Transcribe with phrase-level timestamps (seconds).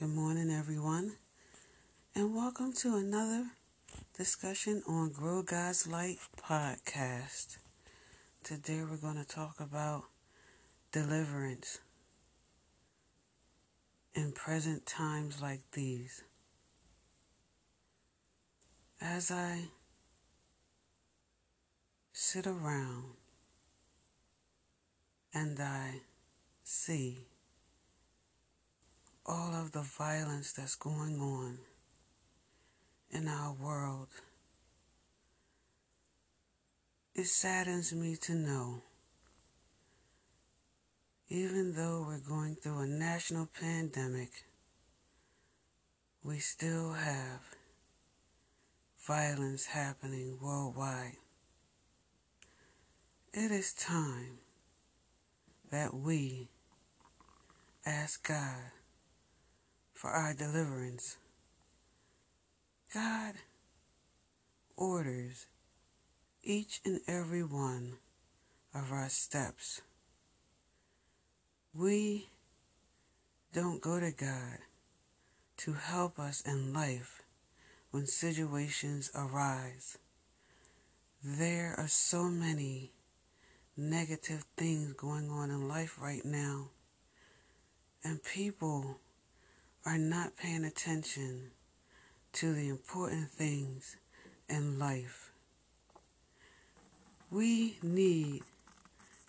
[0.00, 1.16] Good morning, everyone,
[2.14, 3.48] and welcome to another
[4.16, 7.58] discussion on Grow God's Light podcast.
[8.42, 10.04] Today, we're going to talk about
[10.90, 11.80] deliverance
[14.14, 16.22] in present times like these.
[19.02, 19.64] As I
[22.14, 23.16] sit around
[25.34, 26.00] and I
[26.64, 27.26] see
[29.30, 31.56] all of the violence that's going on
[33.12, 34.08] in our world,
[37.14, 38.82] it saddens me to know,
[41.28, 44.30] even though we're going through a national pandemic,
[46.24, 47.54] we still have
[49.06, 51.18] violence happening worldwide.
[53.32, 54.38] It is time
[55.70, 56.48] that we
[57.86, 58.72] ask God
[60.00, 61.18] for our deliverance.
[62.94, 63.34] God
[64.74, 65.44] orders
[66.42, 67.98] each and every one
[68.74, 69.82] of our steps.
[71.74, 72.30] We
[73.52, 74.60] don't go to God
[75.58, 77.20] to help us in life
[77.90, 79.98] when situations arise.
[81.22, 82.92] There are so many
[83.76, 86.68] negative things going on in life right now,
[88.02, 88.96] and people
[89.86, 91.50] are not paying attention
[92.32, 93.96] to the important things
[94.48, 95.32] in life.
[97.30, 98.42] We need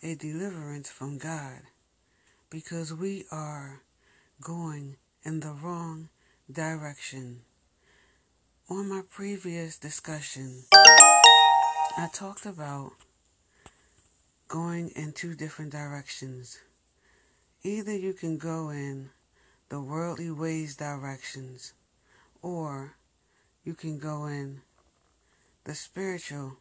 [0.04, 1.62] a deliverance from God
[2.50, 3.82] because we are
[4.42, 6.10] going in the wrong
[6.52, 7.42] direction.
[8.70, 12.94] On my previous discussion, I talked about
[14.48, 16.60] going in two different directions.
[17.64, 19.12] Either you can go in
[19.72, 21.72] the worldly ways directions,
[22.42, 22.98] or
[23.64, 24.60] you can go in
[25.64, 26.58] the spiritual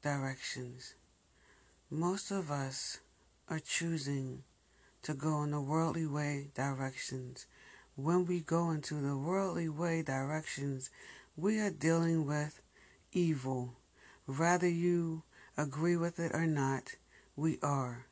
[0.00, 0.94] directions.
[1.90, 3.00] Most of us
[3.50, 4.44] are choosing
[5.02, 7.46] to go in the worldly way directions.
[7.96, 10.88] When we go into the worldly way directions,
[11.36, 12.60] we are dealing with
[13.12, 13.72] evil.
[14.26, 15.24] Whether you
[15.58, 16.94] agree with it or not,
[17.34, 18.06] we are.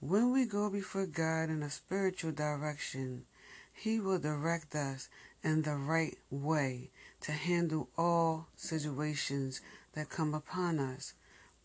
[0.00, 3.24] When we go before God in a spiritual direction,
[3.74, 5.08] he will direct us
[5.42, 6.90] in the right way
[7.20, 9.60] to handle all situations
[9.92, 11.12] that come upon us.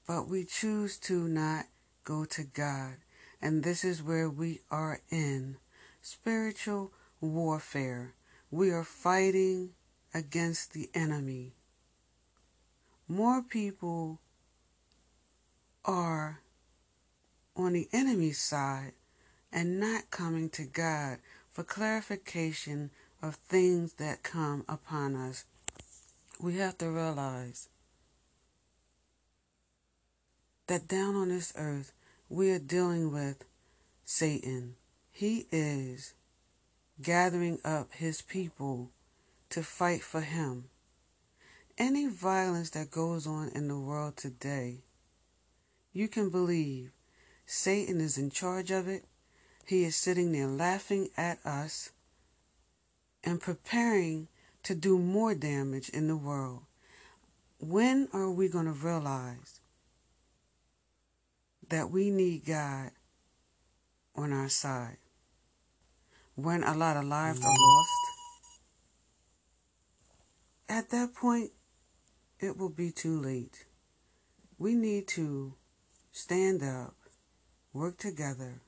[0.05, 1.65] But we choose to not
[2.03, 2.95] go to God.
[3.41, 5.57] And this is where we are in
[6.01, 8.13] spiritual warfare.
[8.51, 9.71] We are fighting
[10.13, 11.53] against the enemy.
[13.07, 14.19] More people
[15.85, 16.41] are
[17.55, 18.93] on the enemy's side
[19.51, 21.19] and not coming to God
[21.51, 25.45] for clarification of things that come upon us,
[26.41, 27.69] we have to realize
[30.67, 31.91] that down on this earth,
[32.29, 33.43] we are dealing with
[34.05, 34.75] Satan.
[35.11, 36.13] He is
[37.01, 38.91] gathering up his people
[39.49, 40.65] to fight for him.
[41.77, 44.83] Any violence that goes on in the world today,
[45.91, 46.91] you can believe
[47.45, 49.05] Satan is in charge of it
[49.69, 51.91] he is sitting there laughing at us
[53.23, 54.27] and preparing
[54.63, 56.63] to do more damage in the world.
[57.59, 59.59] When are we going to realize
[61.69, 62.89] that we need God
[64.15, 64.97] on our side?
[66.33, 67.91] When a lot of lives are lost?
[70.67, 71.51] At that point,
[72.39, 73.65] it will be too late.
[74.57, 75.53] We need to
[76.11, 76.95] stand up,
[77.71, 78.61] work together,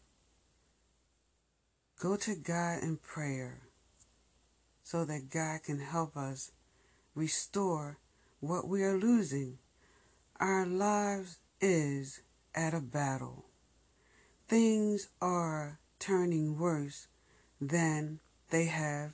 [2.02, 3.60] Go to God in prayer
[4.82, 6.52] so that God can help us
[7.14, 8.00] restore
[8.40, 9.60] what we are losing.
[10.40, 12.22] Our lives is
[12.56, 13.46] at a battle.
[14.48, 17.08] Things are turning worse
[17.62, 18.20] than
[18.50, 19.14] they have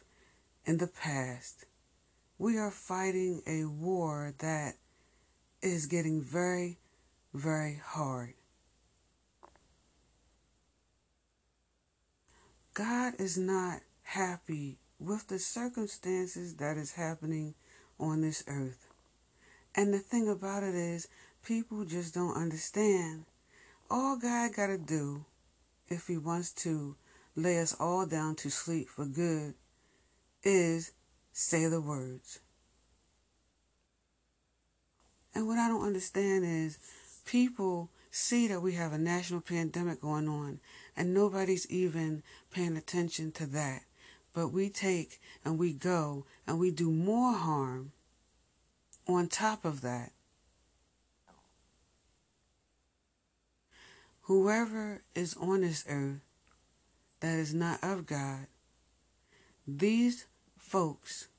[0.66, 1.66] in the past.
[2.38, 4.76] We are fighting a war that
[5.62, 6.78] is getting very,
[7.34, 8.37] very hard.
[12.78, 17.56] God is not happy with the circumstances that is happening
[18.00, 18.86] on this earth.
[19.74, 21.08] And the thing about it is,
[21.44, 23.26] people just don't understand.
[23.90, 25.26] All God got to do,
[25.88, 26.96] if He wants to
[27.36, 29.56] lay us all down to sleep for good,
[30.44, 30.92] is
[31.34, 32.42] say the words.
[35.34, 36.78] And what I don't understand is
[37.26, 40.60] people see that we have a national pandemic going on
[40.98, 43.84] and nobody's even paying attention to that.
[44.38, 47.92] but we take and we go and we do more harm
[49.08, 50.12] on top of that.
[54.22, 56.22] Whoever is on this earth
[57.20, 58.46] that is not of God,
[59.66, 60.28] these
[60.60, 61.30] folks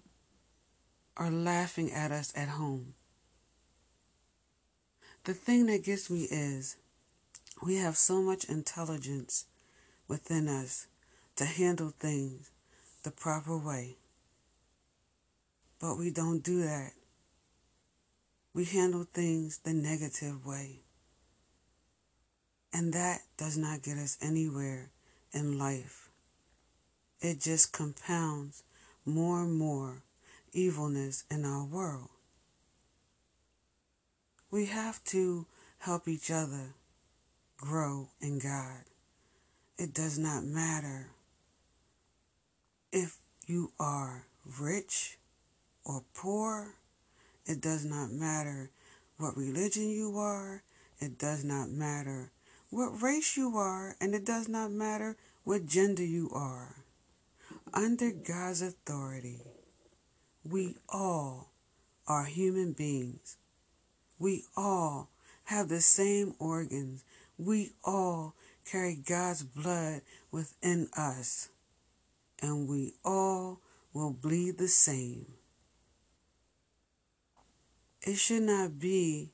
[1.17, 2.95] are laughing at us at home.
[5.23, 6.75] The thing that gets me is
[7.63, 9.45] we have so much intelligence
[10.09, 10.87] within us
[11.37, 12.51] to handle things
[13.05, 13.97] the proper way.
[15.81, 16.93] But we don't do that.
[18.55, 20.81] We handle things the negative way.
[22.73, 24.91] And that does not get us anywhere
[25.33, 26.09] in life.
[27.21, 28.63] It just compounds
[29.05, 30.03] more and more
[30.53, 32.09] evilness in our world.
[34.51, 35.47] We have to
[35.79, 36.75] help each other
[37.57, 38.83] grow in God.
[39.79, 41.07] It does not matter
[42.91, 44.27] if you are
[44.61, 45.19] rich
[45.85, 46.75] or poor.
[47.47, 48.71] It does not matter
[49.19, 50.65] what religion you are.
[50.99, 52.33] It does not matter
[52.71, 53.95] what race you are.
[54.01, 56.75] And it does not matter what gender you are.
[57.73, 59.43] Under God's authority,
[60.45, 61.51] we all
[62.09, 63.37] are human beings.
[64.19, 65.09] We all
[65.45, 67.05] have the same organs.
[67.39, 68.35] We all
[68.71, 71.49] carry God's blood within us.
[72.41, 73.61] And we all
[73.93, 75.27] will bleed the same.
[78.03, 79.33] It should not be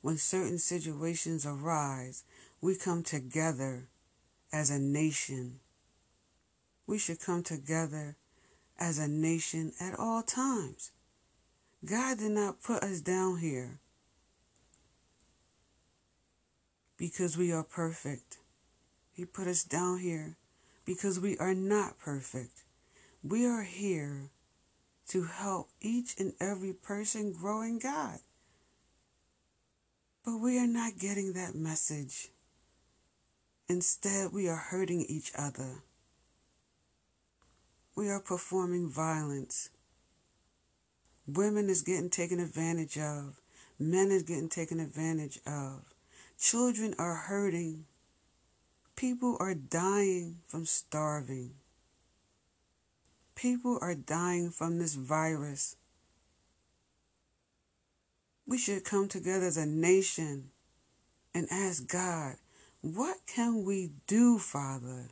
[0.00, 2.24] when certain situations arise,
[2.60, 3.88] we come together
[4.52, 5.60] as a nation.
[6.86, 8.16] We should come together
[8.78, 10.92] as a nation at all times.
[11.84, 13.80] God did not put us down here
[16.96, 18.38] because we are perfect.
[19.18, 20.36] He put us down here
[20.84, 22.62] because we are not perfect.
[23.22, 24.30] We are here
[25.08, 28.20] to help each and every person grow in God.
[30.24, 32.28] But we are not getting that message.
[33.68, 35.82] Instead, we are hurting each other
[37.98, 39.70] we are performing violence.
[41.26, 43.40] Women is getting taken advantage of.
[43.76, 45.82] Men is getting taken advantage of.
[46.38, 47.86] Children are hurting.
[48.98, 51.54] People are dying from starving.
[53.34, 55.76] People are dying from this virus.
[58.44, 60.50] We should come together as a nation
[61.32, 62.36] and ask God,
[62.80, 65.10] what can we do, Father?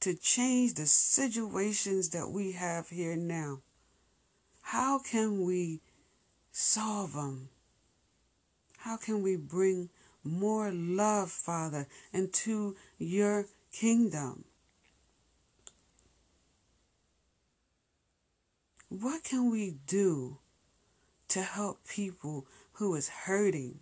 [0.00, 3.60] to change the situations that we have here now?
[4.62, 5.80] How can we
[6.50, 7.50] solve them?
[8.78, 9.90] How can we bring
[10.24, 14.44] more love, Father, and to your kingdom?
[18.88, 20.38] What can we do
[21.28, 23.78] to help people who is hurting?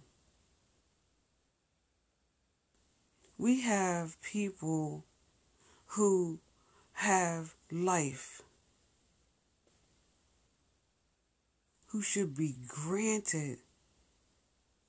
[3.39, 5.07] We have people
[5.93, 6.41] who
[6.93, 8.43] have life,
[11.87, 13.59] who should be granted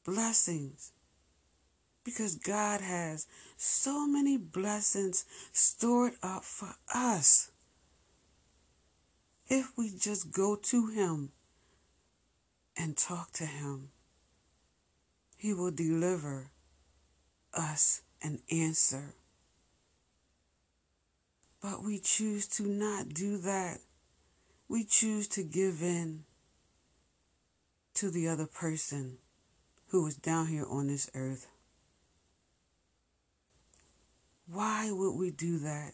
[0.04, 0.92] blessings
[2.10, 7.52] because God has so many blessings stored up for us.
[9.48, 11.30] If we just go to Him
[12.76, 13.90] and talk to Him,
[15.38, 16.50] He will deliver
[17.54, 19.14] us an answer.
[21.62, 23.82] But we choose to not do that.
[24.68, 26.24] We choose to give in
[27.94, 29.18] to the other person
[29.90, 31.48] who is down here on this earth.
[34.52, 35.92] Why would we do that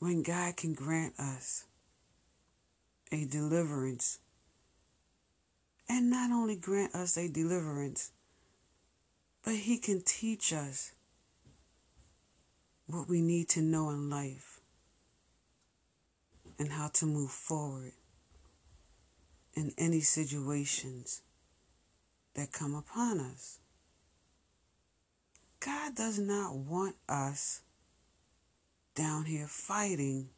[0.00, 1.66] when God can grant us
[3.12, 4.18] a deliverance?
[5.88, 8.10] And not only grant us a deliverance,
[9.44, 10.90] but He can teach us
[12.88, 14.60] what we need to know in life
[16.58, 17.92] and how to move forward
[19.54, 21.22] in any situations
[22.34, 23.60] that come upon us.
[25.66, 27.62] God does not want us
[28.94, 30.28] down here fighting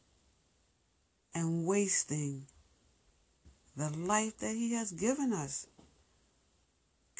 [1.35, 2.47] and wasting
[3.77, 5.67] the life that He has given us.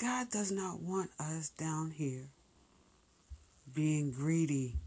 [0.01, 2.25] God does not want us down here
[3.75, 4.77] being greedy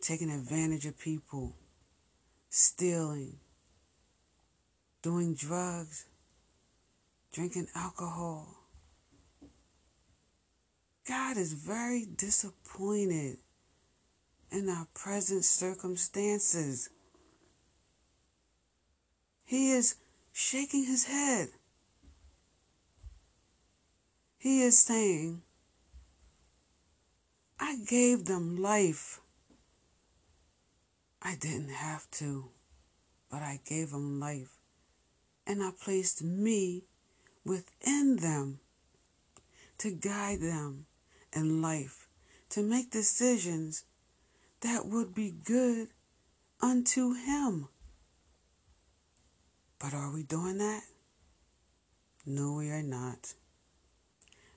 [0.00, 1.56] taking advantage of people,
[2.50, 3.36] stealing,
[5.02, 6.06] doing drugs,
[7.32, 8.61] drinking alcohol.
[11.08, 13.38] God is very disappointed
[14.52, 16.90] in our present circumstances.
[19.44, 19.96] He is
[20.32, 21.48] shaking his head.
[24.38, 25.42] He is saying,
[27.58, 29.20] I gave them life.
[31.20, 32.50] I didn't have to,
[33.30, 34.58] but I gave them life.
[35.46, 36.84] And I placed me
[37.44, 38.60] within them
[39.78, 40.86] to guide them
[41.34, 42.08] in life,
[42.50, 43.84] to make decisions
[44.60, 45.88] that would be good
[46.60, 47.68] unto Him.
[49.78, 50.82] But are we doing that?
[52.24, 53.34] No, we are not.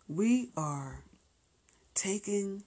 [0.08, 1.04] We are
[1.96, 2.64] taking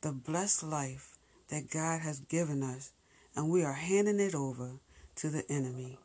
[0.00, 1.16] the blessed life
[1.48, 2.92] that God has given us
[3.36, 4.80] and we are handing it over
[5.16, 5.98] to the enemy.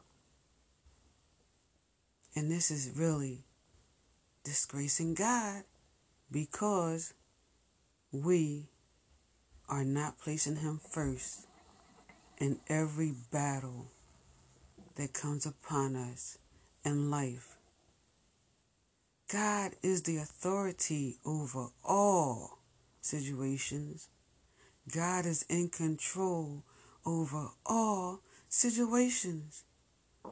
[2.36, 3.46] And this is really
[4.44, 5.64] disgracing God
[6.30, 7.15] because
[8.24, 8.68] we
[9.68, 11.48] are not placing Him first
[12.38, 13.88] in every battle
[14.96, 16.38] that comes upon us
[16.84, 17.58] in life.
[19.32, 22.60] God is the authority over all
[23.02, 24.10] situations.
[24.94, 26.64] God is in control
[27.06, 29.64] over all situations.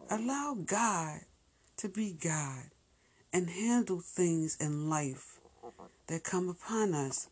[0.10, 1.22] Allow God
[1.78, 2.66] to be God
[3.32, 5.40] and handle things in life
[6.08, 7.30] that come upon us.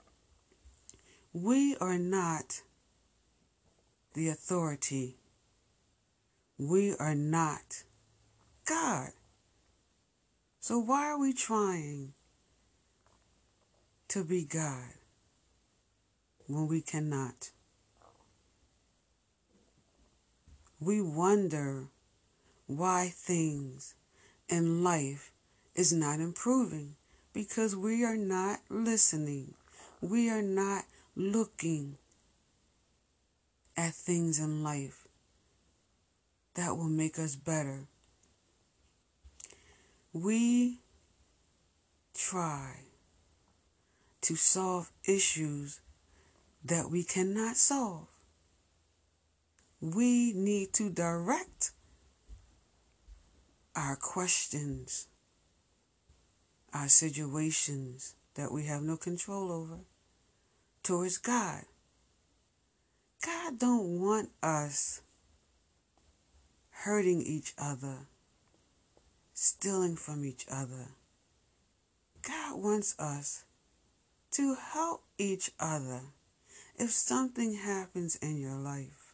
[1.33, 2.61] We are not
[4.13, 5.17] the authority
[6.61, 7.83] we are not
[8.65, 9.09] God.
[10.59, 12.13] So why are we trying
[14.09, 14.93] to be God
[16.45, 17.49] when we cannot?
[20.79, 21.85] We wonder
[22.67, 23.95] why things
[24.47, 25.31] in life
[25.73, 26.95] is not improving
[27.33, 29.55] because we are not listening.
[29.99, 30.83] We are not
[31.15, 31.97] looking
[33.77, 35.07] at things in life
[36.55, 37.87] that will make us better.
[40.13, 40.79] We
[42.13, 42.75] try
[44.21, 45.79] to solve issues
[46.63, 48.07] that we cannot solve.
[49.79, 51.71] We need to direct
[53.75, 55.07] our questions,
[56.73, 59.79] our situations that we have no control over
[60.83, 61.63] towards God.
[63.23, 65.01] God don't want us
[66.69, 68.07] hurting each other,
[69.33, 70.87] stealing from each other.
[72.23, 73.45] God wants us
[74.31, 76.01] to help each other
[76.77, 79.13] if something happens in your life.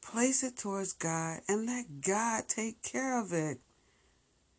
[0.00, 3.58] Place it towards God and let God take care of it.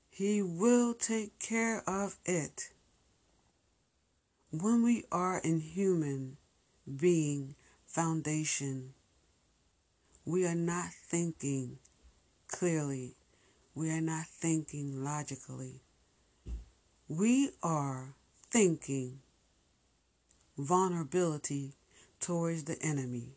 [0.10, 2.70] He will take care of it.
[4.54, 6.36] When we are in human
[6.86, 7.56] being
[7.86, 8.94] foundation,
[10.26, 11.80] we are not thinking
[12.50, 13.16] clearly.
[13.74, 15.80] We are not thinking logically.
[17.08, 18.14] We are
[18.50, 19.20] thinking
[20.58, 21.76] vulnerability
[22.20, 23.30] towards the enemy.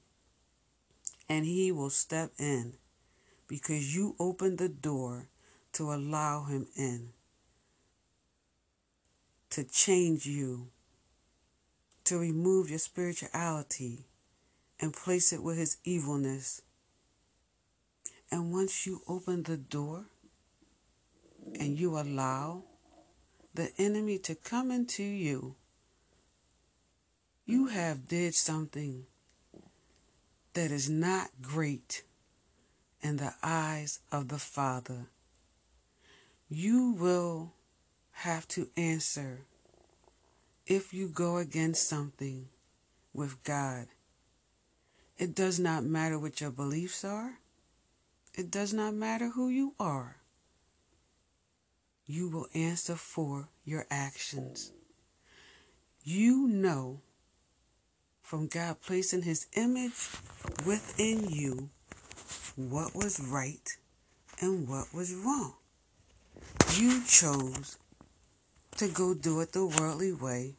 [1.28, 2.74] And he will step in
[3.46, 5.28] because you opened the door
[5.74, 7.10] to allow him in,
[9.50, 10.70] to change you,
[12.04, 14.06] to remove your spirituality
[14.80, 16.62] and place it with his evilness
[18.34, 20.06] and once you open the door
[21.60, 22.64] and you allow
[23.54, 25.54] the enemy to come into you,
[27.46, 29.04] you have did something
[30.54, 32.02] that is not great
[33.02, 35.06] in the eyes of the Father.
[36.48, 37.52] You will
[38.10, 39.42] have to answer
[40.66, 42.48] if you go against something
[43.12, 43.86] with God.
[45.16, 47.38] It does not matter what your beliefs are.
[48.34, 50.16] It does not matter who you are.
[52.06, 54.72] You will answer for your actions.
[56.02, 57.00] You know
[58.22, 60.10] from God placing His image
[60.66, 61.70] within you
[62.56, 63.76] what was right
[64.40, 65.54] and what was wrong.
[66.76, 67.78] You chose
[68.76, 70.56] to go do it the worldly way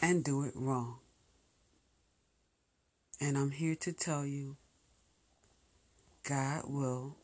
[0.00, 0.98] and do it wrong.
[3.20, 4.56] And I'm here to tell you
[6.28, 7.16] God will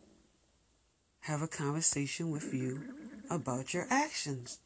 [1.21, 2.83] have a conversation with you
[3.31, 4.59] about your actions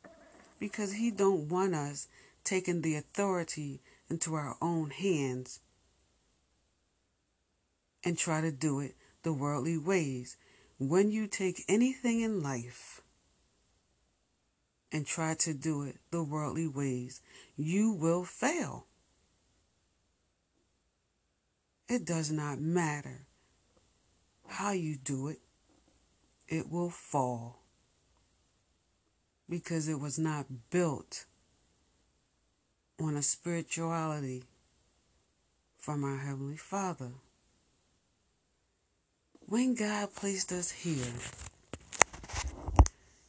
[0.59, 2.09] because he don't want us
[2.43, 5.61] taking the authority into our own hands
[8.03, 10.37] and try to do it the worldly ways.
[10.79, 13.03] When you take anything in life
[14.93, 17.21] and try to do it the worldly ways,
[17.57, 18.87] you will fail.
[21.89, 23.27] It does not matter
[24.47, 25.39] how you do it,
[26.49, 27.61] it will fall
[29.49, 31.27] because it was not built
[33.01, 34.45] on a spirituality
[35.79, 37.11] from our Heavenly Father.
[39.47, 41.15] When God placed us here,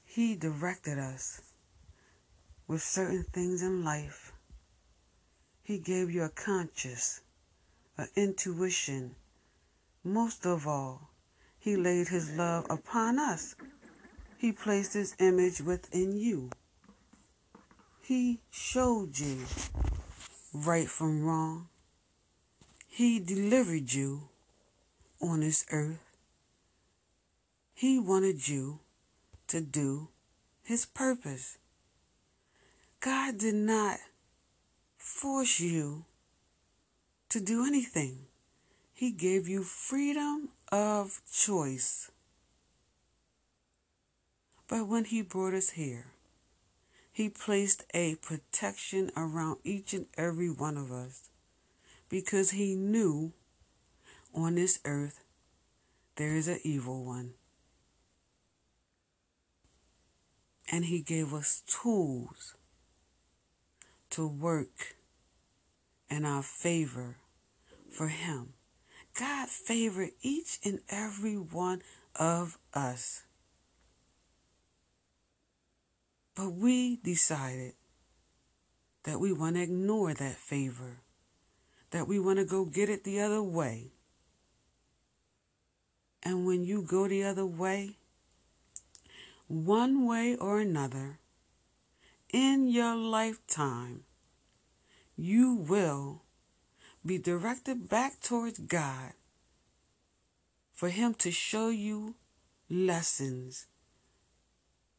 [0.05, 1.41] He directed us
[2.71, 4.31] with certain things in life.
[5.61, 7.19] He gave you a conscience,
[7.97, 9.15] an intuition.
[10.05, 11.09] Most of all,
[11.59, 13.55] He laid His love upon us.
[14.37, 16.49] He placed His image within you.
[18.01, 19.39] He showed you
[20.53, 21.67] right from wrong.
[22.87, 24.29] He delivered you
[25.21, 25.99] on this earth.
[27.73, 28.79] He wanted you
[29.47, 30.07] to do
[30.63, 31.57] His purpose.
[33.01, 33.97] God did not
[34.95, 36.05] force you
[37.29, 38.27] to do anything.
[38.93, 42.11] He gave you freedom of choice.
[44.67, 46.11] But when He brought us here,
[47.11, 51.31] He placed a protection around each and every one of us
[52.07, 53.33] because He knew
[54.31, 55.23] on this earth
[56.17, 57.33] there is an evil one.
[60.71, 62.53] And He gave us tools
[64.11, 64.95] to work
[66.09, 67.17] in our favor
[67.89, 68.53] for Him.
[69.17, 71.81] God favored each and every one
[72.15, 73.23] of us.
[76.35, 77.73] But we decided
[79.03, 81.01] that we want to ignore that favor,
[81.91, 83.91] that we want to go get it the other way.
[86.23, 87.97] And when you go the other way,
[89.47, 91.19] one way or another,
[92.31, 94.03] in your lifetime,
[95.15, 96.23] you will
[97.05, 99.13] be directed back towards God
[100.73, 102.15] for Him to show you
[102.69, 103.67] lessons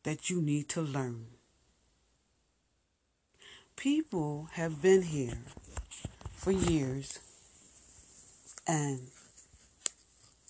[0.02, 1.26] that you need to learn.
[3.76, 5.38] People have been here
[6.36, 7.18] for years
[8.66, 9.08] and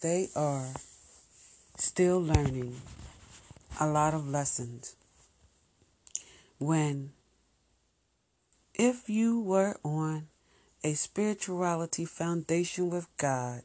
[0.01, 0.73] they are
[1.77, 2.77] still learning
[3.81, 4.97] a lot of lessons.
[6.63, 7.11] When,
[8.73, 10.29] if you were on
[10.85, 13.63] a spirituality foundation with God,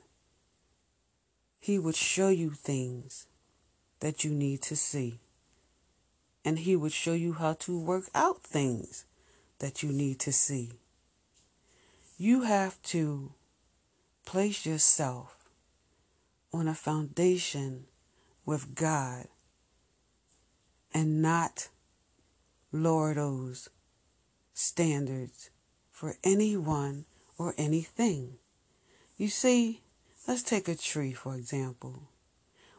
[1.60, 3.28] He would show you things
[4.00, 5.20] that you need to see.
[6.44, 9.06] And He would show you how to work out things
[9.60, 10.72] that you need to see.
[12.18, 13.34] You have to
[14.26, 15.38] place yourself
[16.52, 17.86] on a foundation
[18.44, 19.28] with God
[20.96, 21.70] and not
[22.72, 23.70] lower those
[24.54, 25.50] standards
[25.92, 27.06] for anyone
[27.38, 28.38] or anything.
[29.18, 29.82] You see,
[30.28, 32.10] let's take a tree for example.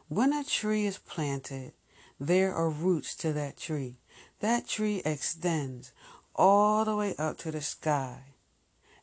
[0.07, 1.73] When a tree is planted,
[2.19, 3.97] there are roots to that tree.
[4.39, 5.91] That tree extends
[6.35, 8.33] all the way up to the sky.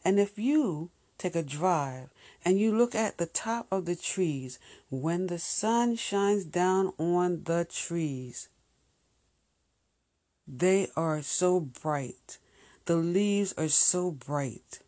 [0.05, 2.09] And if you take a drive
[2.45, 4.59] and you look at the top of the trees
[4.91, 8.49] when the sun shines down on the trees,
[10.47, 12.39] they are so bright.
[12.85, 14.81] The leaves are so bright.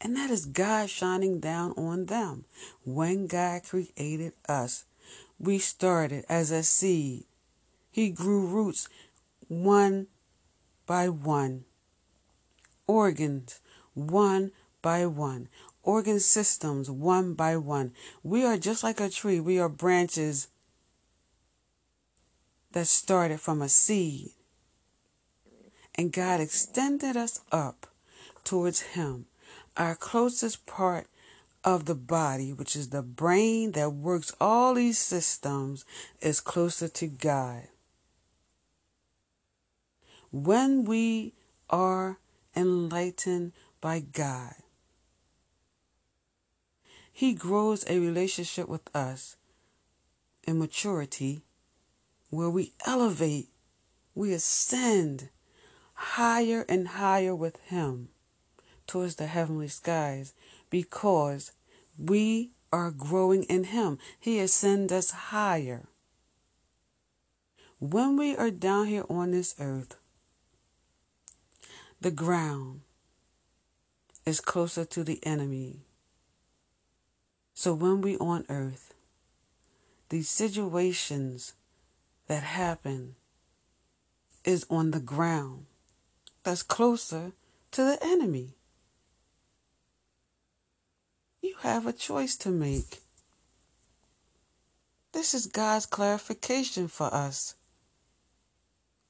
[0.00, 2.44] And that is God shining down on them.
[2.84, 4.84] When God created us,
[5.38, 7.24] we started as a seed.
[7.90, 8.88] He grew roots
[9.48, 10.06] one
[10.86, 11.64] by one,
[12.86, 13.60] organs
[13.94, 15.48] one by one,
[15.82, 17.92] organ systems one by one.
[18.22, 19.40] We are just like a tree.
[19.40, 20.48] We are branches
[22.72, 24.30] that started from a seed.
[25.94, 27.86] And God extended us up
[28.44, 29.26] towards Him,
[29.76, 31.06] our closest part
[31.64, 35.84] of the body, which is the brain that works all these systems,
[36.20, 37.64] is closer to God.
[40.32, 41.34] When we
[41.68, 42.18] are
[42.56, 44.54] enlightened by God,
[47.12, 49.36] He grows a relationship with us
[50.44, 51.42] in maturity
[52.30, 53.48] where we elevate,
[54.14, 55.28] we ascend
[55.94, 58.08] higher and higher with Him
[58.86, 60.32] towards the heavenly skies
[60.70, 61.52] because
[61.98, 63.98] we are growing in Him.
[64.18, 65.88] He ascends us higher.
[67.78, 69.96] When we are down here on this earth,
[72.00, 72.80] the ground
[74.24, 75.80] is closer to the enemy.
[77.54, 78.94] So when we on earth,
[80.08, 81.54] these situations
[82.30, 83.16] that happen
[84.44, 85.66] is on the ground
[86.44, 87.32] that's closer
[87.72, 88.54] to the enemy.
[91.42, 93.00] You have a choice to make.
[95.10, 97.56] This is God's clarification for us.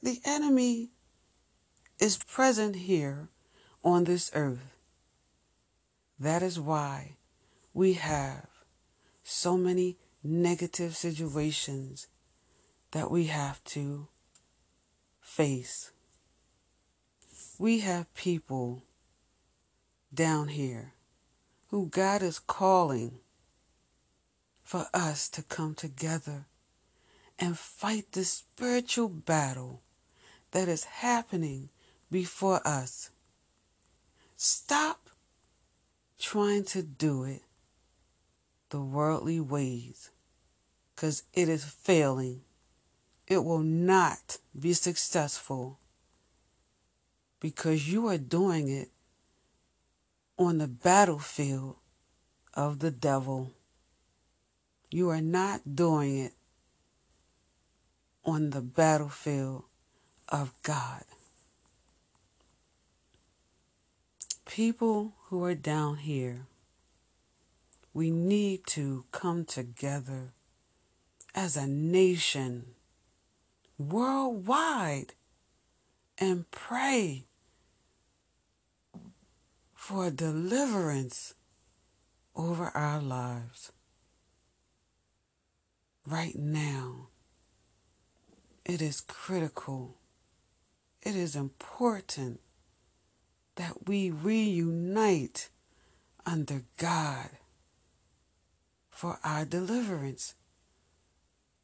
[0.03, 0.89] The enemy
[1.99, 3.29] is present here
[3.85, 4.79] on this earth.
[6.19, 7.17] That is why
[7.75, 8.47] we have
[9.23, 12.07] so many negative situations
[12.92, 14.09] that we have to
[15.20, 15.92] face.
[17.59, 18.83] We have people
[20.12, 20.94] down here
[21.68, 23.20] who God is calling
[24.62, 26.46] for us to come together
[27.38, 29.83] and fight the spiritual battle
[30.50, 31.68] that is happening
[32.11, 33.11] before us.
[34.37, 35.11] Stop
[36.18, 37.42] trying to do it
[38.70, 40.11] the worldly ways
[40.94, 42.42] because it is failing.
[43.31, 45.79] It will not be successful
[47.38, 48.90] because you are doing it
[50.37, 51.77] on the battlefield
[52.55, 53.53] of the devil.
[54.90, 56.33] You are not doing it
[58.25, 59.62] on the battlefield
[60.29, 61.05] of God.
[64.45, 66.47] People who are down here,
[67.95, 70.33] we need to come together
[71.33, 72.75] as a nation
[73.81, 75.14] worldwide
[76.19, 77.25] and pray
[79.75, 81.35] for deliverance
[82.37, 83.73] over our lives.
[86.07, 87.09] Right now,
[88.64, 89.97] it is critical,
[91.03, 92.40] it is important
[93.57, 95.49] that we reunite
[96.27, 97.31] under God
[98.90, 100.35] for our deliverance.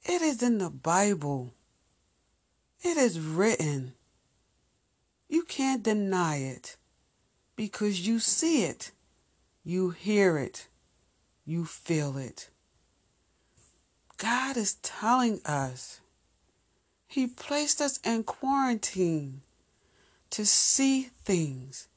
[0.03, 1.56] It is in the Bible.
[2.87, 3.95] It is written.
[5.29, 6.77] You can't deny it
[7.57, 8.93] because you see it,
[9.65, 10.69] you hear it,
[11.45, 12.49] you feel it.
[14.19, 15.99] God is telling us
[17.09, 19.43] He placed us in quarantine
[20.31, 21.89] to see things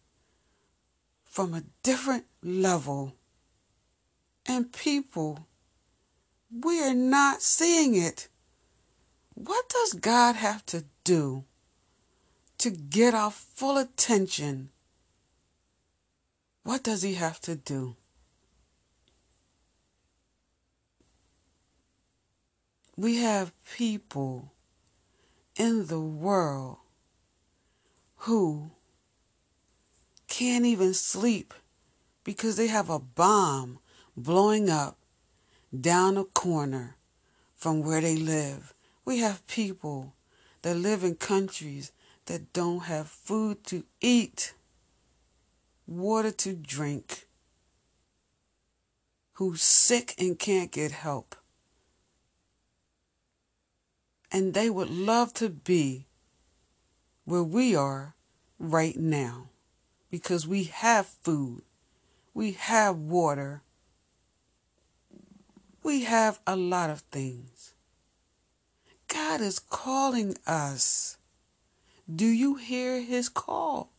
[1.24, 3.14] from a different level.
[4.48, 5.46] And people,
[6.52, 8.28] we are not seeing it.
[9.40, 11.46] What does God have to do
[12.58, 14.70] to get our full attention
[16.70, 17.96] what does he have to do?
[22.96, 24.54] We have people
[25.56, 26.78] in the world
[28.18, 28.72] who
[30.28, 31.56] can't even sleep
[32.24, 33.80] because they have a bomb
[34.16, 34.98] blowing up
[35.74, 36.98] down a corner
[37.56, 38.76] from where they live.
[39.10, 40.14] We have people
[40.62, 41.92] that live in countries
[42.28, 44.54] that don't have food to eat
[45.88, 47.28] water to drink,
[49.34, 51.36] who's sick and can't get help.
[54.32, 56.06] And they would love to be
[57.26, 58.14] where we are
[58.60, 59.50] right now
[60.12, 61.64] because we have food,
[62.36, 63.64] we have water,
[65.82, 67.59] we have a lot of things.
[69.20, 71.18] God is calling us.
[72.14, 73.92] Do you hear his call?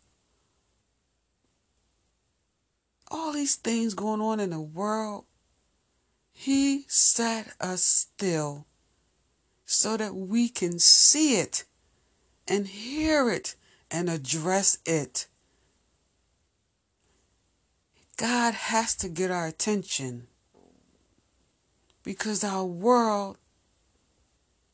[3.10, 5.24] all these things going on in the world,
[6.32, 8.66] He set us still
[9.66, 11.64] so that we can see it
[12.46, 13.56] and hear it
[13.90, 15.26] and address it.
[18.16, 20.28] God has to get our attention
[22.04, 23.38] because our world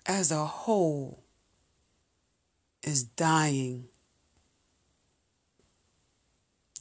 [0.07, 1.23] as a whole
[2.83, 3.89] is dying.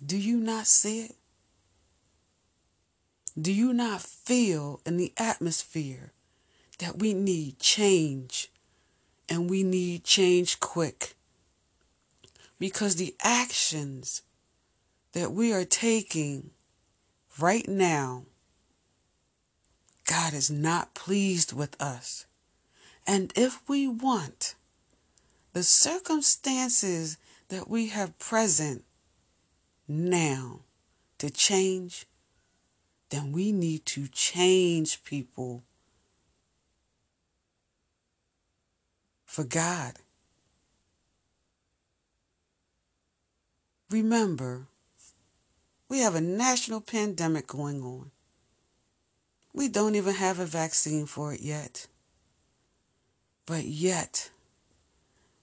[0.06, 1.16] Do you not see it?
[3.40, 6.14] Do you not feel in the atmosphere
[6.80, 8.52] that we need change
[9.28, 11.16] and we need change quick?
[12.60, 14.22] Because the actions
[15.14, 16.52] that we are taking
[17.40, 18.24] right now,
[20.06, 22.26] God is not pleased with us.
[23.08, 24.56] And if we want
[25.54, 27.18] the circumstances
[27.50, 28.84] that we have present
[29.88, 30.62] now
[31.20, 32.08] to change,
[33.10, 35.64] then we need to change people
[39.24, 39.94] for God.
[43.92, 44.68] Remember,
[45.88, 48.12] we have a national pandemic going on.
[49.54, 51.88] We don't even have a vaccine for it yet.
[53.46, 54.32] But yet,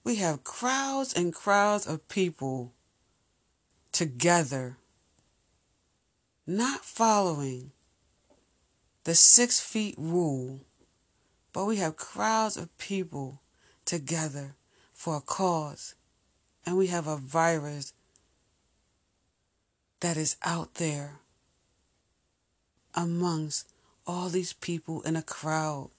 [0.02, 2.72] we have crowds and crowds of people
[3.92, 4.78] together
[6.46, 7.70] not following
[9.04, 10.60] the six feet rule,
[11.52, 13.40] but we have crowds of people
[13.84, 14.54] together
[14.92, 15.94] for a cause,
[16.66, 17.92] and we have a virus
[20.00, 21.20] that is out there
[22.94, 23.68] amongst
[24.06, 25.90] all these people in a crowd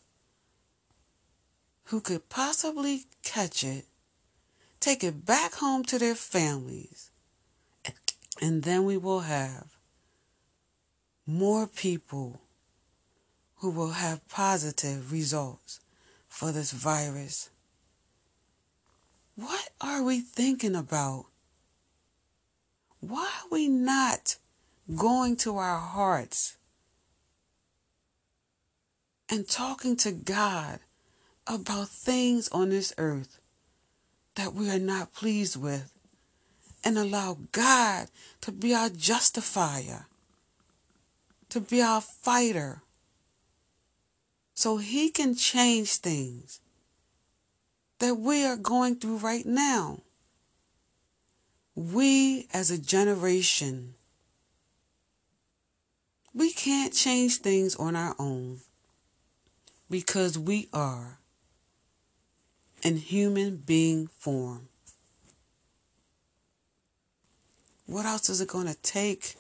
[1.94, 3.86] who could possibly catch it,
[4.80, 7.12] take it back home to their families,
[8.42, 9.78] and then we will have
[11.28, 12.42] more people
[13.58, 15.82] who will have positive results
[16.28, 17.52] for this virus.
[19.36, 21.26] What are we thinking about?
[23.02, 24.38] Why are we not
[24.96, 26.58] going to our hearts
[29.30, 30.80] and talking to God
[31.48, 33.40] about things on this earth
[34.36, 35.92] that we are not pleased with
[36.84, 38.08] and allow God
[38.42, 40.08] to be our justifier,
[41.50, 42.82] to be our fighter,
[44.54, 46.60] so He can change things
[48.00, 50.02] that we are going through right now.
[51.76, 53.96] We as a generation,
[56.34, 58.60] we can't change things on our own
[59.90, 61.20] because we are
[62.84, 64.68] in human being form.
[67.86, 69.36] What else is it going to take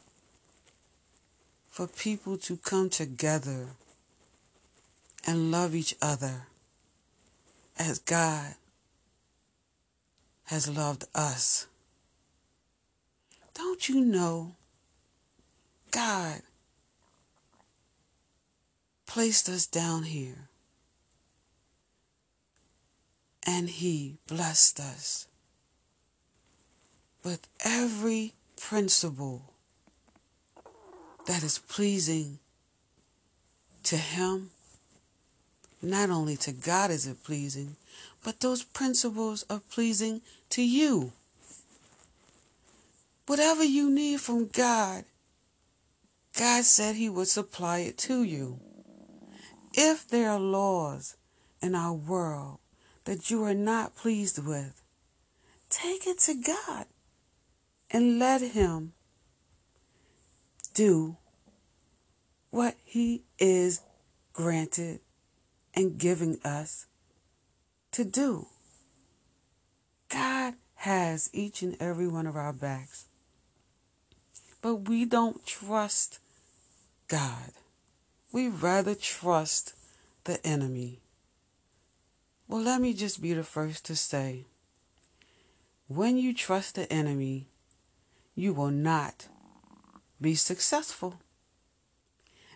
[1.69, 3.67] for people to come together
[5.25, 6.47] and love each other
[7.77, 8.56] as God
[10.45, 11.67] has loved us?
[13.53, 14.56] Don't you know
[15.91, 16.41] God
[19.06, 20.49] placed us down here
[23.45, 25.27] and He blessed us
[27.23, 29.53] with every principle
[31.25, 32.39] that is pleasing
[33.84, 34.51] to Him.
[35.82, 37.75] Not only to God is it pleasing,
[38.23, 41.12] but those principles are pleasing to you.
[43.25, 45.06] Whatever you need from God,
[46.38, 48.60] God said He would supply it to you.
[49.73, 51.15] If there are laws
[51.62, 52.60] in our world
[53.06, 54.82] that you are not pleased with,
[55.70, 56.86] take it to God
[57.92, 58.94] and let Him
[60.74, 61.18] do
[62.50, 63.82] what He is
[64.34, 65.00] granted
[65.74, 66.88] and giving us
[67.92, 68.48] to do.
[70.10, 73.06] God has each and every one of our backs.
[74.62, 76.20] But we don't trust
[77.08, 77.52] God.
[78.32, 79.74] We rather trust
[80.24, 81.03] the enemy.
[82.47, 84.45] Well, let me just be the first to say
[85.88, 87.47] when you trust the enemy,
[88.36, 89.27] you will not
[90.19, 91.19] be successful.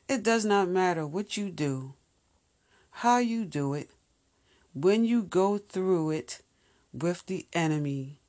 [0.07, 1.93] It does not matter what you do,
[2.89, 3.91] how you do it,
[4.73, 6.41] when you go through it
[6.93, 8.19] with the enemy,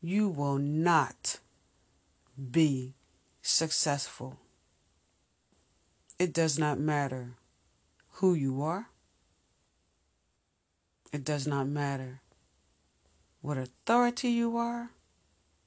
[0.00, 1.38] you will not
[2.50, 2.94] be
[3.42, 4.38] successful.
[6.18, 7.34] It does not matter
[8.14, 8.91] who you are.
[11.12, 12.22] It does not matter
[13.42, 14.90] what authority you are.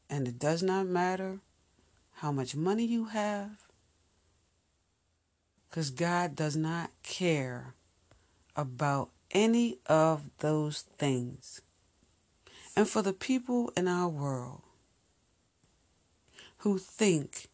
[0.10, 1.40] And it does not matter
[2.14, 3.68] how much money you have.
[5.70, 7.76] Because God does not care
[8.56, 11.62] about any of those things.
[12.76, 14.62] And for the people in our world
[16.60, 17.48] who think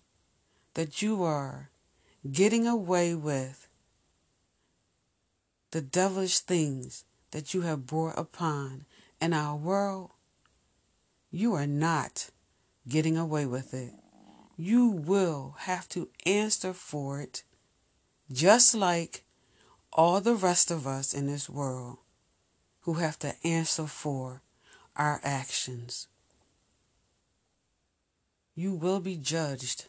[0.76, 1.70] that you are
[2.32, 3.68] getting away with
[5.72, 8.86] the devilish things that you have brought upon
[9.20, 10.12] in our world,
[11.32, 12.30] you are not
[12.88, 13.94] getting away with it.
[14.58, 17.44] You will have to answer for it,
[18.32, 19.24] just like
[19.94, 21.98] all the rest of us in this world
[22.82, 24.41] who have to answer for
[24.96, 26.08] our actions.
[28.56, 29.86] You will be judged.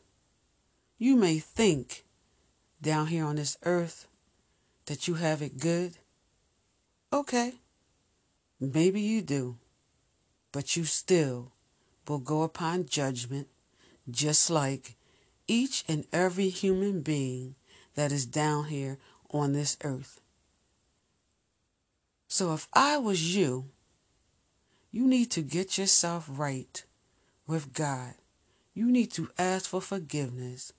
[0.99, 2.05] You may think
[2.81, 4.07] down here on this earth
[4.87, 5.99] that you have it good.
[7.13, 7.53] Okay,
[8.59, 9.59] maybe you do,
[10.51, 11.53] but you still
[12.09, 13.49] will go upon judgment
[14.11, 14.97] just like
[15.47, 17.55] each and every human being
[17.97, 18.97] that is down here
[19.31, 20.23] on this earth.
[22.29, 23.67] So if I was you,
[24.91, 26.83] you need to get yourself right
[27.47, 28.15] with God.
[28.73, 30.73] You need to ask for forgiveness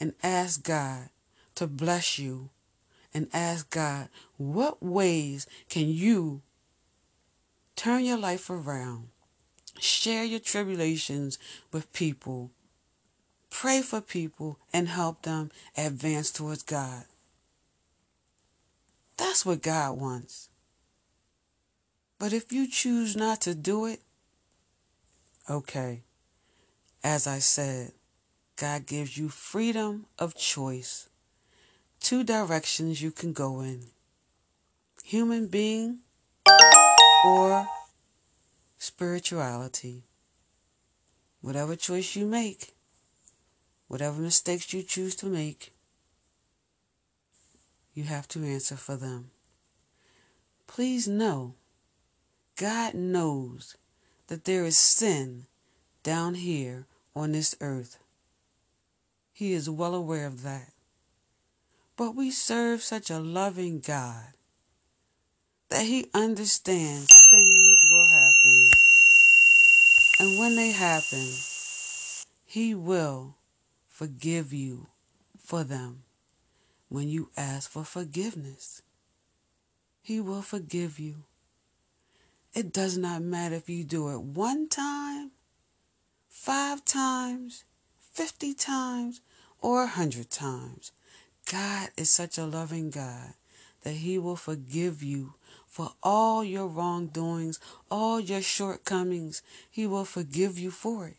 [0.00, 1.10] and ask God
[1.54, 2.50] to bless you
[3.16, 6.42] and ask God, what ways can you
[7.74, 9.08] turn your life around?
[9.78, 11.38] Share your tribulations
[11.72, 12.50] with people.
[13.48, 17.04] Pray for people and help them advance towards God.
[19.16, 20.50] That's what God wants.
[22.18, 24.02] But if you choose not to do it,
[25.48, 26.02] okay.
[27.02, 27.92] As I said,
[28.56, 31.08] God gives you freedom of choice.
[32.00, 33.86] Two directions you can go in
[35.02, 36.00] human being
[37.24, 37.66] or
[38.76, 40.02] spirituality.
[41.40, 42.74] Whatever choice you make,
[43.86, 45.72] whatever mistakes you choose to make,
[47.94, 49.30] you have to answer for them.
[50.66, 51.54] Please know,
[52.56, 53.76] God knows
[54.26, 55.46] that there is sin
[56.02, 57.98] down here on this earth.
[59.32, 60.72] He is well aware of that.
[61.96, 64.34] But we serve such a loving God
[65.70, 68.70] that He understands things will happen.
[70.20, 71.26] And when they happen,
[72.44, 73.36] He will
[73.88, 74.88] forgive you
[75.38, 76.02] for them
[76.88, 78.82] when you ask for forgiveness.
[80.02, 81.24] He will forgive you.
[82.52, 85.32] It does not matter if you do it one time,
[86.28, 87.64] five times,
[88.12, 89.20] 50 times,
[89.60, 90.92] or a hundred times.
[91.50, 93.34] God is such a loving God
[93.82, 95.34] that He will forgive you
[95.66, 99.42] for all your wrongdoings, all your shortcomings.
[99.70, 101.18] He will forgive you for it.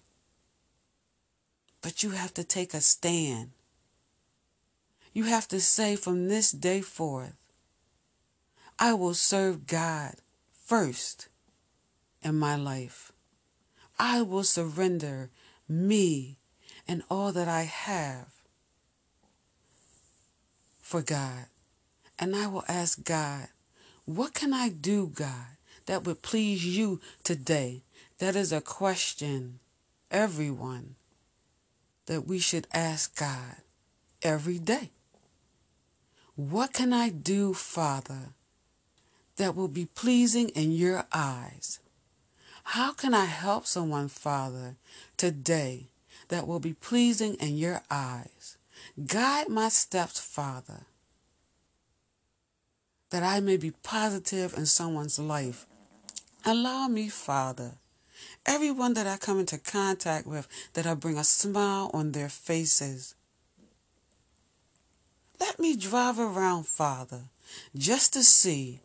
[1.81, 3.51] But you have to take a stand.
[5.13, 7.37] You have to say from this day forth,
[8.77, 10.15] I will serve God
[10.51, 11.29] first
[12.21, 13.11] in my life.
[13.97, 15.29] I will surrender
[15.67, 16.37] me
[16.87, 18.36] and all that I have
[20.87, 21.47] for God.
[22.17, 23.49] And I will ask God,
[24.05, 27.83] what can I do, God, that would please you today?
[28.19, 29.59] That is a question,
[30.09, 30.95] everyone,
[32.05, 33.57] that we should ask God
[34.21, 34.91] every day.
[36.37, 38.29] What can I do, Father,
[39.35, 41.81] that will be pleasing in your eyes?
[42.63, 44.77] How can I help someone, Father,
[45.17, 45.89] today
[46.29, 48.56] that will be pleasing in your eyes?
[49.05, 50.87] Guide my steps, Father,
[53.11, 55.67] that I may be positive in someone's life.
[56.43, 57.73] Allow me, Father,
[58.43, 63.13] everyone that I come into contact with, that I bring a smile on their faces.
[65.39, 67.25] Let me drive around, Father,
[67.75, 68.79] just to see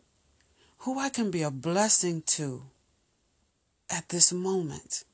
[0.79, 2.65] who I can be a blessing to
[3.89, 5.05] at this moment.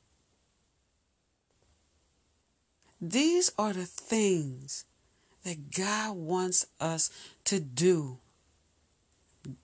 [2.99, 4.83] These are the things
[5.43, 7.09] that God wants us
[7.45, 8.17] to do.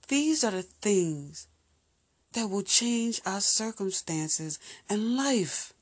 [0.08, 1.48] These are the things
[2.34, 4.60] that will change our circumstances
[4.90, 5.74] and life.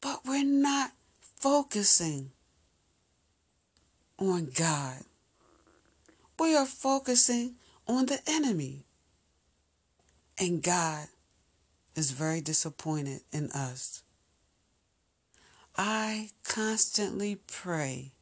[0.00, 2.30] But we're not focusing
[4.18, 4.98] on God.
[6.38, 7.54] We are focusing
[7.86, 8.84] on the enemy.
[10.38, 11.06] And God
[11.94, 14.02] is very disappointed in us.
[15.76, 18.13] I constantly pray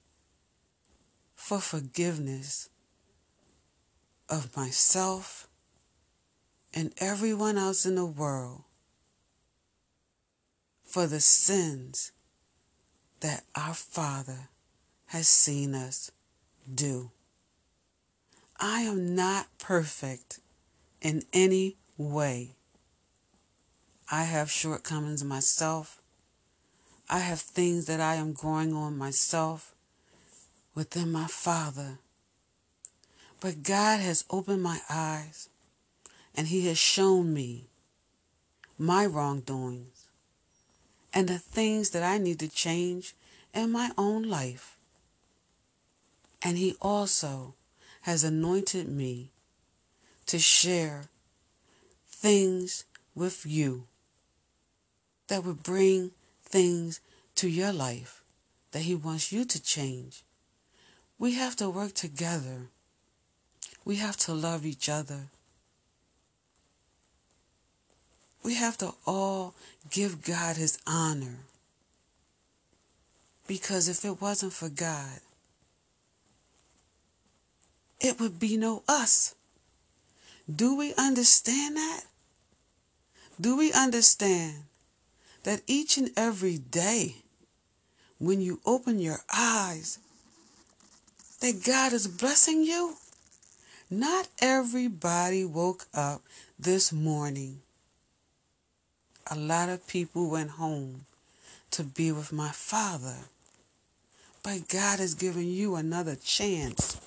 [1.42, 2.68] for forgiveness
[4.28, 5.48] of myself
[6.72, 8.62] and everyone else in the world
[10.84, 12.12] for the sins
[13.18, 14.50] that our Father
[15.06, 16.12] has seen us
[16.72, 17.10] do.
[18.60, 20.38] I am not perfect
[21.00, 22.54] in any way.
[24.12, 26.00] I have shortcomings myself.
[27.10, 29.74] I have things that I am growing on myself
[30.74, 31.98] within my Father.
[33.40, 35.48] But God has opened my eyes
[36.34, 37.68] and He has shown me
[38.78, 40.08] my wrongdoings
[41.12, 43.14] and the things that I need to change
[43.52, 44.76] in my own life.
[46.42, 47.54] And He also
[48.02, 49.30] has anointed me
[50.26, 51.04] to share
[52.08, 53.86] things with you
[55.28, 57.00] that would bring things
[57.36, 58.22] to your life
[58.72, 60.24] that He wants you to change.
[61.22, 62.66] We have to work together.
[63.84, 65.28] We have to love each other.
[68.42, 69.54] We have to all
[69.88, 71.44] give God His honor.
[73.46, 75.20] Because if it wasn't for God,
[78.00, 79.36] it would be no us.
[80.52, 82.02] Do we understand that?
[83.40, 84.64] Do we understand
[85.44, 87.18] that each and every day
[88.18, 90.00] when you open your eyes,
[91.42, 92.94] that God is blessing you?
[93.90, 96.22] Not everybody woke up
[96.56, 97.58] this morning.
[99.28, 101.04] A lot of people went home
[101.72, 103.16] to be with my Father.
[104.44, 107.00] But God has given you another chance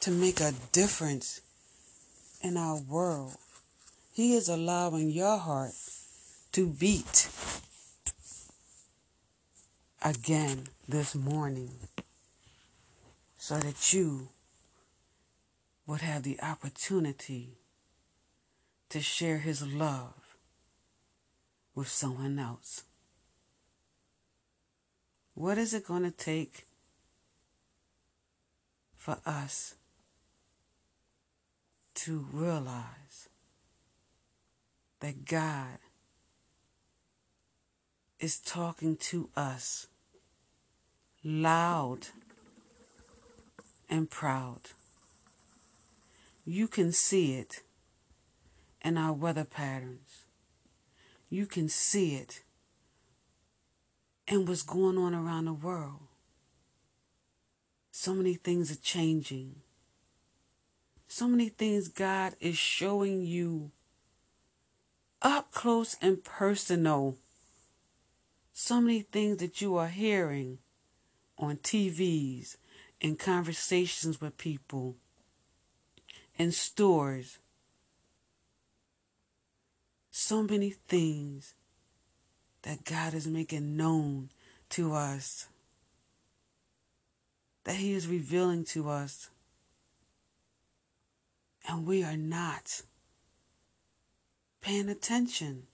[0.00, 1.40] to make a difference
[2.42, 3.36] in our world.
[4.12, 5.74] He is allowing your heart
[6.50, 7.28] to beat
[10.02, 11.70] again this morning
[13.46, 14.30] so that you
[15.86, 17.58] would have the opportunity
[18.88, 20.36] to share his love
[21.72, 22.82] with someone else.
[25.34, 26.66] What is it going to take
[28.96, 29.76] for us
[31.94, 33.28] to realize
[34.98, 35.78] that God
[38.18, 39.86] is talking to us
[41.22, 42.08] loud
[43.88, 44.60] and proud.
[46.44, 47.62] You can see it
[48.82, 50.24] in our weather patterns.
[51.28, 52.42] You can see it
[54.28, 56.02] in what's going on around the world.
[57.90, 59.56] So many things are changing.
[61.08, 63.70] So many things God is showing you
[65.22, 67.16] up close and personal.
[68.52, 70.58] So many things that you are hearing
[71.38, 72.56] on TVs,
[73.00, 74.96] in conversations with people,
[76.36, 77.38] in stores.
[80.10, 81.54] So many things
[82.62, 84.30] that God is making known
[84.70, 85.46] to us,
[87.64, 89.30] that He is revealing to us,
[91.68, 92.82] and we are not
[94.60, 95.64] paying attention.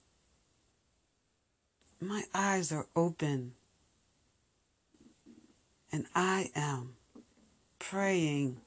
[1.99, 3.53] My eyes are open,
[5.91, 6.95] and I am
[7.89, 8.61] praying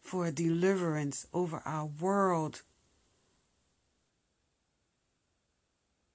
[0.00, 2.62] for a deliverance over our world.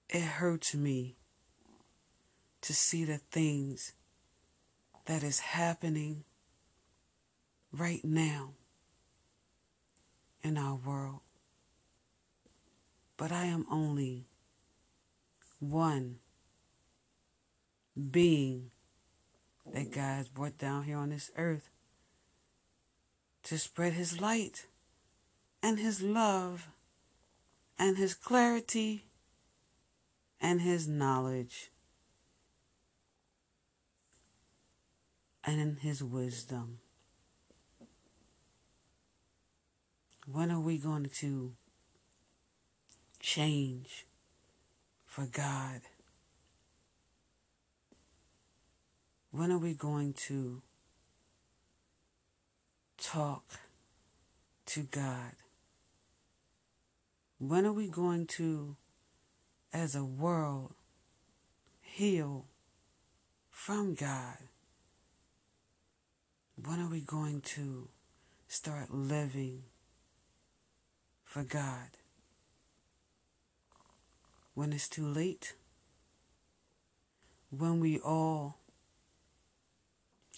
[0.10, 1.18] It hurts me
[2.62, 3.93] to see the things
[5.05, 6.24] that is happening
[7.74, 8.53] right now
[10.41, 11.20] in our world.
[13.18, 14.28] But I am only
[15.60, 16.20] one
[18.12, 18.72] being
[19.74, 21.70] that God's brought down here on this earth
[23.43, 24.65] to spread His light
[25.61, 26.70] and His love
[27.78, 29.05] and His clarity
[30.41, 31.72] and His knowledge
[35.43, 36.80] and His wisdom.
[40.32, 41.53] When are we going to
[43.20, 44.05] change
[45.05, 45.82] for God?
[49.32, 50.64] When are we going to
[52.98, 53.44] talk
[54.68, 55.34] to God?
[57.38, 58.76] When are we going to,
[59.72, 60.74] as a world,
[61.80, 62.46] heal
[63.52, 64.38] from God?
[66.66, 67.88] When are we going to
[68.48, 69.64] start living
[71.24, 71.90] for God?
[74.56, 75.54] When it's too late?
[77.52, 78.59] When we all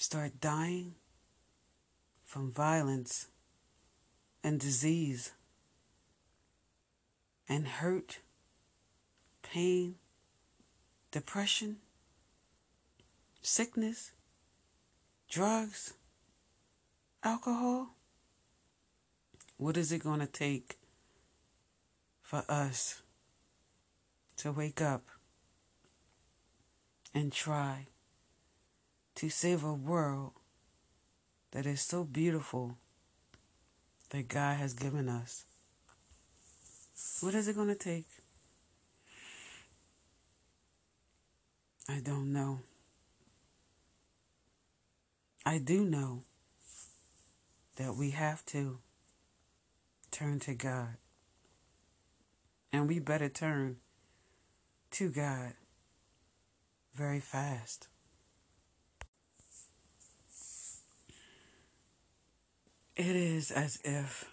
[0.01, 0.95] start dying
[2.25, 3.27] from violence
[4.43, 5.33] and disease
[7.47, 8.17] and hurt,
[9.43, 9.93] pain,
[11.11, 11.77] depression,
[13.43, 14.13] sickness,
[15.29, 15.93] drugs,
[17.23, 17.89] alcohol?
[19.57, 20.79] What is it going to take
[22.23, 23.03] for us
[24.37, 25.03] to wake up
[27.13, 27.85] and try
[29.21, 30.31] to save a world
[31.51, 32.75] that is so beautiful
[34.09, 35.45] that God has given us.
[37.19, 38.07] What is it going to take?
[41.87, 42.61] I don't know.
[45.45, 46.23] I do know
[47.75, 48.79] that we have to
[50.09, 50.97] turn to God.
[52.73, 53.75] And we better turn
[54.93, 55.53] to God
[56.95, 57.87] very fast.
[62.95, 64.25] It is as if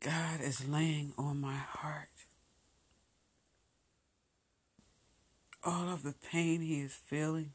[0.00, 2.08] God is laying on my heart
[5.66, 7.50] all of the pain he is feeling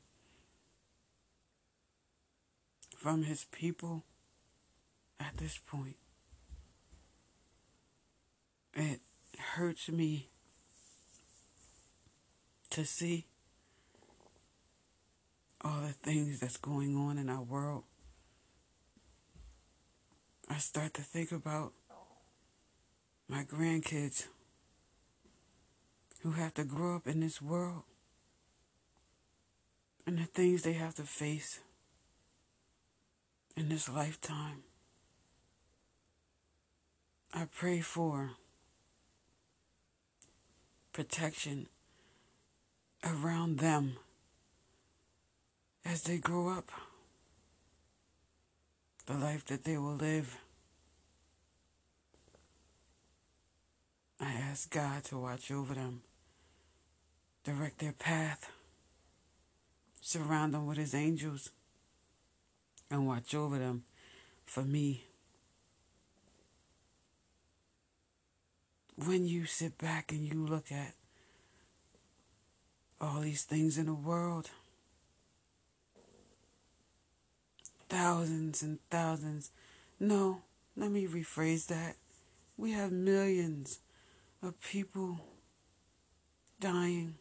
[2.97, 4.03] from his people
[5.17, 5.95] at this point.
[8.73, 8.99] It
[9.55, 10.29] hurts me
[12.71, 13.27] to see
[15.63, 17.83] all the things that's going on in our world,
[20.49, 21.73] I start to think about
[23.27, 24.27] my grandkids
[26.21, 27.83] who have to grow up in this world
[30.05, 31.59] and the things they have to face
[33.55, 34.63] in this lifetime.
[37.33, 38.31] I pray for
[40.91, 41.67] protection
[43.03, 43.97] around them
[45.85, 46.69] as they grow up,
[49.05, 50.37] the life that they will live.
[54.19, 56.01] I ask God to watch over them,
[57.43, 58.51] direct their path,
[59.99, 61.49] surround them with His angels,
[62.89, 63.83] and watch over them
[64.45, 65.05] for me.
[69.03, 70.93] When you sit back and you look at
[72.99, 74.51] all these things in the world,
[77.91, 79.51] thousands and thousands.
[79.99, 80.43] No,
[80.77, 81.97] let me rephrase that.
[82.55, 83.79] We have millions
[84.41, 85.19] of people
[86.61, 87.15] dying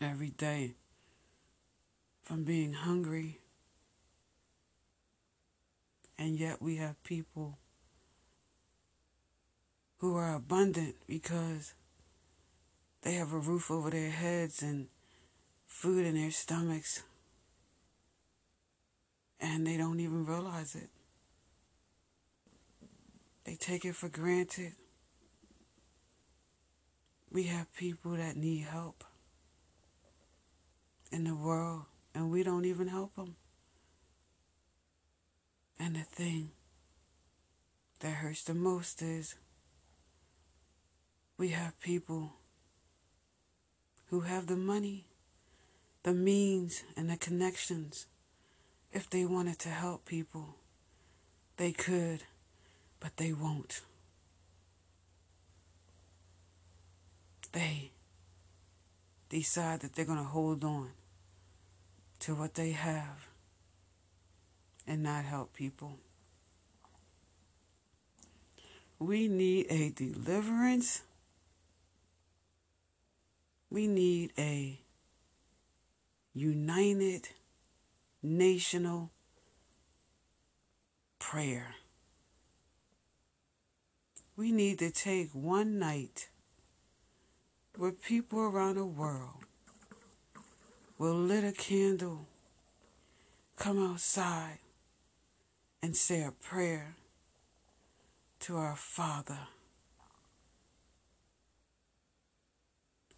[0.00, 0.74] every day
[2.24, 3.38] from being hungry.
[6.18, 7.58] And yet we have people
[9.98, 11.74] who are abundant because
[13.02, 14.88] they have a roof over their heads and
[15.64, 17.04] food in their stomachs.
[19.40, 20.88] And they don't even realize it.
[23.44, 24.72] They take it for granted.
[27.30, 29.04] We have people that need help
[31.12, 31.82] in the world,
[32.14, 33.36] and we don't even help them.
[35.78, 36.50] And the thing
[38.00, 39.36] that hurts the most is
[41.38, 42.32] we have people
[44.08, 45.06] who have the money,
[46.02, 48.06] the means, and the connections.
[48.92, 50.56] If they wanted to help people,
[51.56, 52.22] they could,
[53.00, 53.80] but they won't.
[57.56, 57.90] they
[59.30, 60.90] decide that they're going to hold on
[62.18, 63.28] to what they have
[64.86, 65.98] and not help people.
[68.98, 71.00] We need a deliverance.
[73.70, 74.78] We need a
[76.34, 77.30] united
[78.26, 79.10] national
[81.18, 81.76] prayer.
[84.36, 86.28] We need to take one night
[87.76, 89.44] where people around the world
[90.98, 92.26] will lit a candle,
[93.56, 94.58] come outside,
[95.82, 96.96] and say a prayer
[98.40, 99.48] to our Father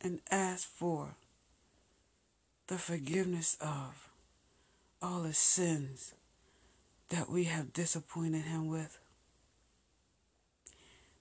[0.01, 1.17] and ask for
[2.69, 4.08] the forgiveness of
[5.01, 6.15] all the sins
[7.09, 8.99] that we have disappointed Him with.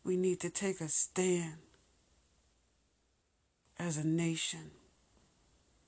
[0.03, 1.57] We need to take a stand
[3.79, 4.71] as a nation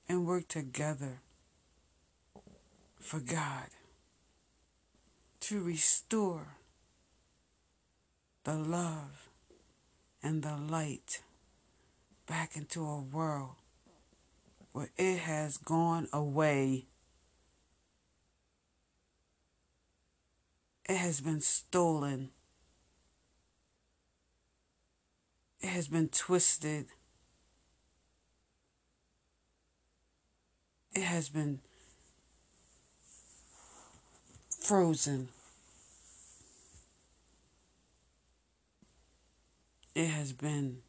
[0.07, 1.21] and work together
[2.99, 3.67] for God
[5.41, 6.55] to restore
[8.43, 9.29] the love
[10.21, 11.21] and the light
[12.27, 13.55] back into a world
[14.71, 16.85] where it has gone away.
[20.89, 22.31] It has been stolen.
[25.61, 26.87] It has been twisted.
[30.99, 31.59] it has been
[34.61, 35.29] frozen.
[39.95, 40.79] It has been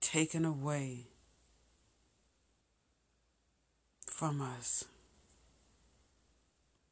[0.00, 1.06] taken away
[4.06, 4.84] from us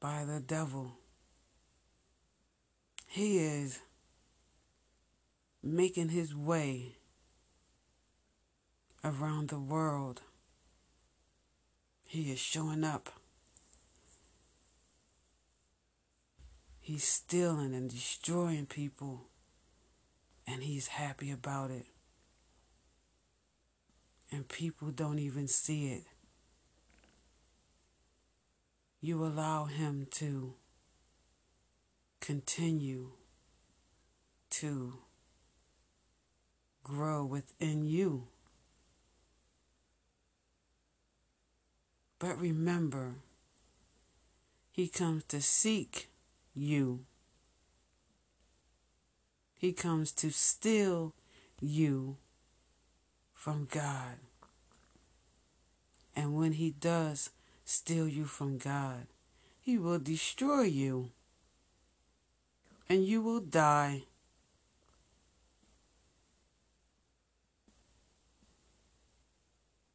[0.01, 1.02] by the devil.
[3.13, 3.81] He is
[5.63, 6.97] making his way
[9.05, 10.23] around the world
[12.07, 13.11] he is showing up.
[16.81, 19.27] He's stealing and destroying people,
[20.47, 21.85] and he's happy about it.
[24.31, 26.05] And people don't even see it.
[29.03, 30.55] You allow him to
[32.23, 33.09] continue
[34.49, 34.95] to
[36.85, 38.29] grow within you.
[42.21, 43.17] But remember,
[44.71, 46.11] He comes to seek
[46.55, 47.01] you.
[49.57, 51.15] He comes to steal
[51.61, 52.19] you
[53.35, 54.19] from God.
[56.15, 57.31] And when He does
[57.65, 59.09] steal you from God,
[59.61, 61.11] He will destroy you.
[62.89, 64.05] And you will die.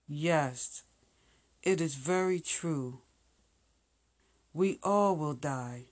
[0.07, 0.83] Yes,
[1.63, 3.01] it is very true.
[4.53, 5.87] We all will die.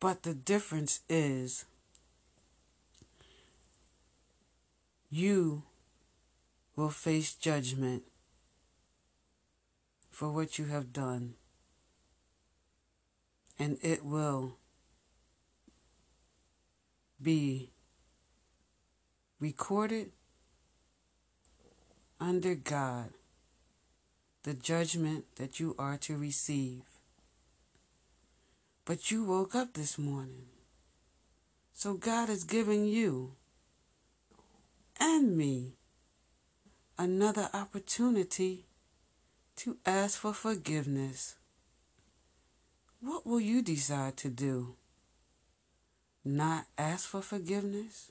[0.00, 1.66] But the difference is
[5.10, 5.64] you
[6.74, 8.04] will face judgment
[10.20, 11.32] for what you have done.
[13.58, 14.58] And it will
[17.22, 17.70] be
[19.40, 20.10] recorded
[22.20, 23.14] under God
[24.42, 26.82] the judgment that you are to receive.
[28.84, 30.48] But you woke up this morning.
[31.72, 33.36] So God has given you
[35.00, 35.76] and me
[36.98, 38.66] another opportunity
[39.60, 41.36] to ask for forgiveness.
[42.98, 44.76] What will you decide to do?
[46.24, 48.10] Not ask for forgiveness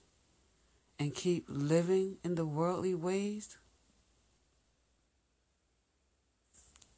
[1.00, 3.58] and keep living in the worldly ways?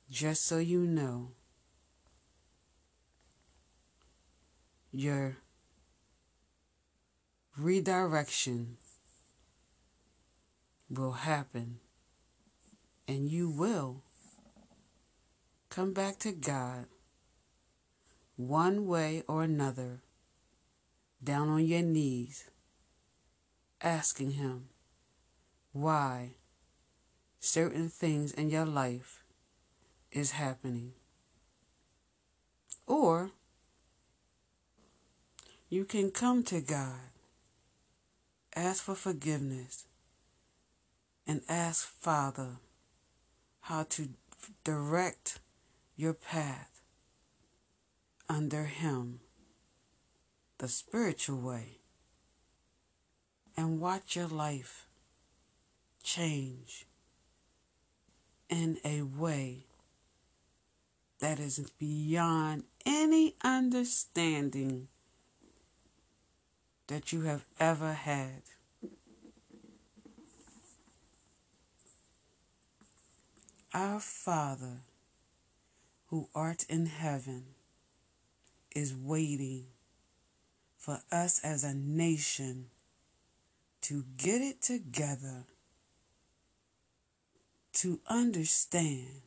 [0.09, 1.31] Just so you know,
[4.91, 5.37] your
[7.57, 8.75] redirection
[10.89, 11.79] will happen
[13.07, 14.03] and you will
[15.71, 16.85] come back to God
[18.35, 20.01] one way or another,
[21.23, 22.49] down on your knees,
[23.81, 24.67] asking Him
[25.71, 26.31] why
[27.39, 29.23] certain things in your life
[30.11, 30.91] is happening.
[32.85, 33.31] Or
[35.69, 37.11] you can come to God,
[38.57, 39.85] ask for forgiveness,
[41.25, 42.57] and ask Father
[43.61, 44.09] how to
[44.65, 45.39] direct
[45.95, 46.81] your path
[48.29, 49.19] under Him
[50.57, 51.79] the spiritual way
[53.57, 54.87] and watch your life
[56.03, 56.85] change
[58.49, 59.65] in a way
[61.19, 64.87] that is beyond any understanding
[66.87, 68.41] that you have ever had.
[73.73, 74.81] Our Father,
[76.11, 77.45] who art in heaven,
[78.75, 79.65] is waiting
[80.77, 82.65] for us as a nation
[83.79, 85.45] to get it together,
[87.71, 89.21] to understand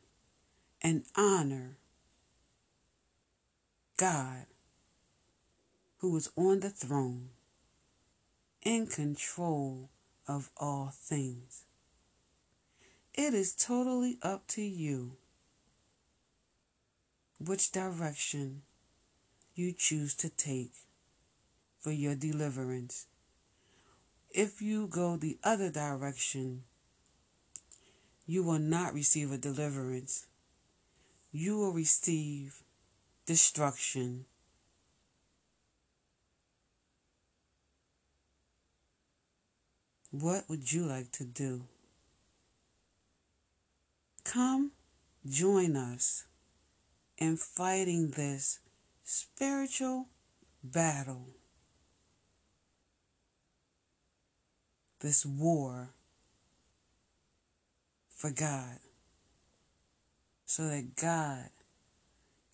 [0.83, 1.77] and honor
[3.97, 4.45] God,
[5.97, 7.29] who is on the throne,
[8.61, 9.89] in control
[10.27, 11.63] of all things.
[13.15, 15.17] It is totally up to you
[17.39, 18.61] which direction
[19.55, 20.73] you choose to take
[21.79, 23.07] for your deliverance.
[24.31, 26.63] If you go the other direction,
[28.25, 30.25] you will not receive a deliverance.
[31.31, 32.63] You will receive
[33.25, 34.25] destruction.
[40.11, 41.65] What would you like to do?
[44.23, 44.71] Come
[45.27, 46.25] join us
[47.17, 48.59] in fighting this
[49.03, 50.07] spiritual
[50.63, 51.27] battle,
[54.99, 55.89] this war
[58.09, 58.79] for God,
[60.45, 61.49] so that God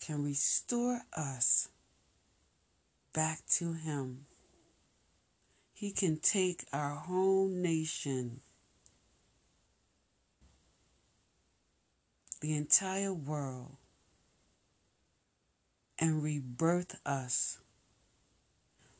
[0.00, 1.68] can restore us
[3.12, 4.26] back to Him.
[5.72, 8.40] He can take our whole nation
[12.40, 13.76] the entire world
[16.02, 17.60] and rebirth us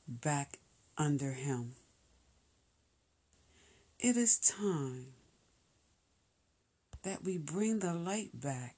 [0.07, 0.61] back
[0.97, 1.73] under Him.
[3.99, 5.07] It is time
[7.03, 8.77] that we bring the light back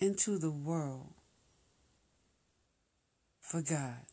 [0.00, 1.12] into the world
[3.42, 4.06] for God.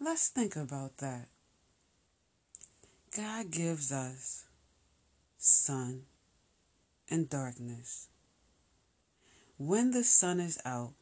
[0.00, 1.26] Let's think about that.
[3.16, 4.44] God gives us
[5.38, 6.02] sun
[7.10, 8.06] and darkness.
[9.58, 10.92] When the sun is out,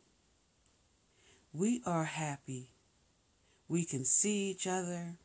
[1.52, 2.68] we are happy.
[3.66, 5.16] We can see each other.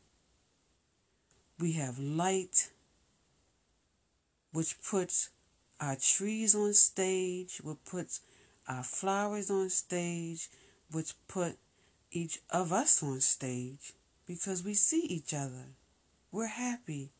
[1.58, 2.70] We have light,
[4.52, 5.30] which puts
[5.80, 8.20] our trees on stage, which puts
[8.66, 10.48] our flowers on stage,
[10.90, 11.56] which put
[12.10, 13.92] each of us on stage
[14.26, 15.66] because we see each other.
[16.32, 17.12] We're happy.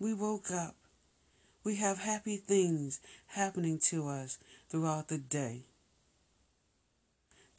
[0.00, 0.74] We woke up.
[1.62, 4.38] We have happy things happening to us
[4.72, 5.66] throughout the day.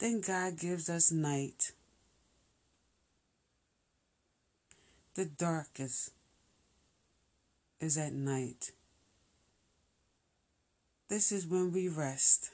[0.00, 1.70] Then God gives us night.
[5.14, 6.10] The darkest
[7.78, 8.72] is at night
[11.08, 12.50] This is when we rest.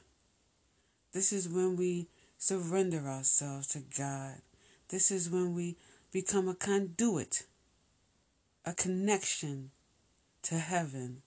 [1.14, 4.42] This is when we surrender ourselves to God.
[4.90, 5.78] This is when we
[6.12, 7.44] become a conduit,
[8.66, 9.70] a connection
[10.42, 11.22] to heaven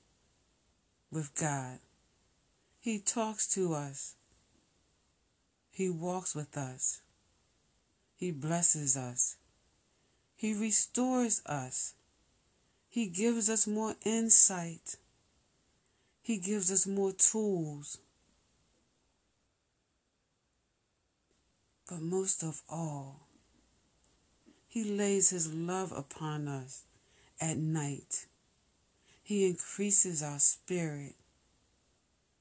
[1.12, 1.80] with God.
[2.84, 4.16] He talks to us.
[5.72, 7.00] He walks with us.
[8.14, 9.38] He blesses us.
[10.36, 11.94] He restores us.
[12.90, 14.98] He gives us more insight.
[16.22, 18.00] He gives us more tools.
[21.88, 23.28] But most of all,
[24.68, 26.84] He lays His love upon us
[27.40, 28.26] at night.
[29.24, 31.16] He increases our spirit.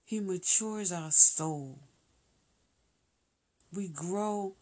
[0.04, 1.78] He matures our soul.
[3.72, 4.54] We grow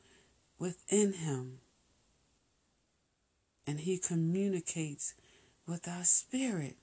[0.58, 1.58] within Him.
[3.66, 5.14] And He communicates
[5.66, 6.76] with our spirit.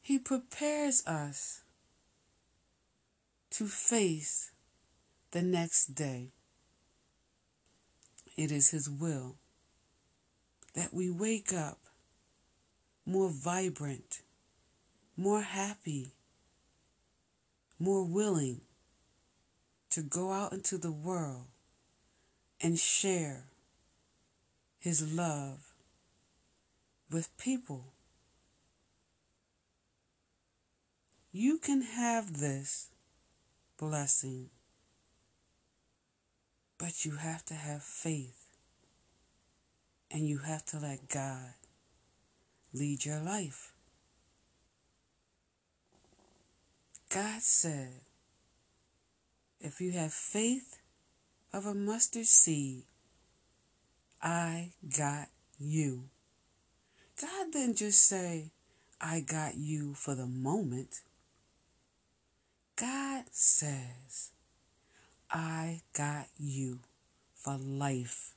[0.00, 1.62] He prepares us
[3.50, 4.52] to face
[5.30, 6.32] the next day.
[8.36, 9.36] It is His will
[10.74, 11.78] that we wake up
[13.06, 14.22] more vibrant,
[15.16, 16.13] more happy,
[17.84, 18.62] more willing
[19.90, 21.44] to go out into the world
[22.62, 23.44] and share
[24.80, 25.74] His love
[27.10, 27.92] with people.
[31.30, 32.88] You can have this
[33.78, 34.48] blessing,
[36.78, 38.46] but you have to have faith
[40.10, 41.52] and you have to let God
[42.72, 43.73] lead your life.
[47.14, 48.00] God said,
[49.60, 50.80] if you have faith
[51.52, 52.82] of a mustard seed,
[54.20, 56.08] I got you.
[57.20, 58.50] God didn't just say,
[59.00, 61.02] I got you for the moment.
[62.74, 64.32] God says,
[65.30, 66.80] I got you
[67.36, 68.32] for life.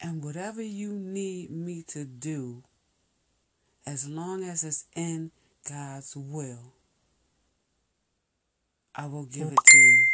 [0.00, 2.62] And whatever you need me to do,
[3.84, 5.30] as long as it's in
[5.68, 6.74] God's will,
[8.94, 10.04] I will give it to you.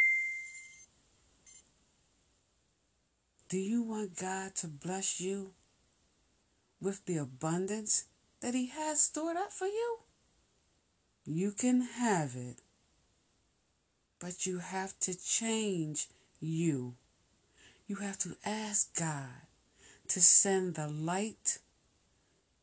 [3.49, 5.51] Do you want God to bless you
[6.81, 8.05] with the abundance
[8.39, 9.99] that He has stored up for you?
[11.25, 12.61] You can have it,
[14.19, 16.07] but you have to change
[16.39, 16.95] you.
[17.87, 19.47] You have to ask God
[20.07, 21.57] to send the light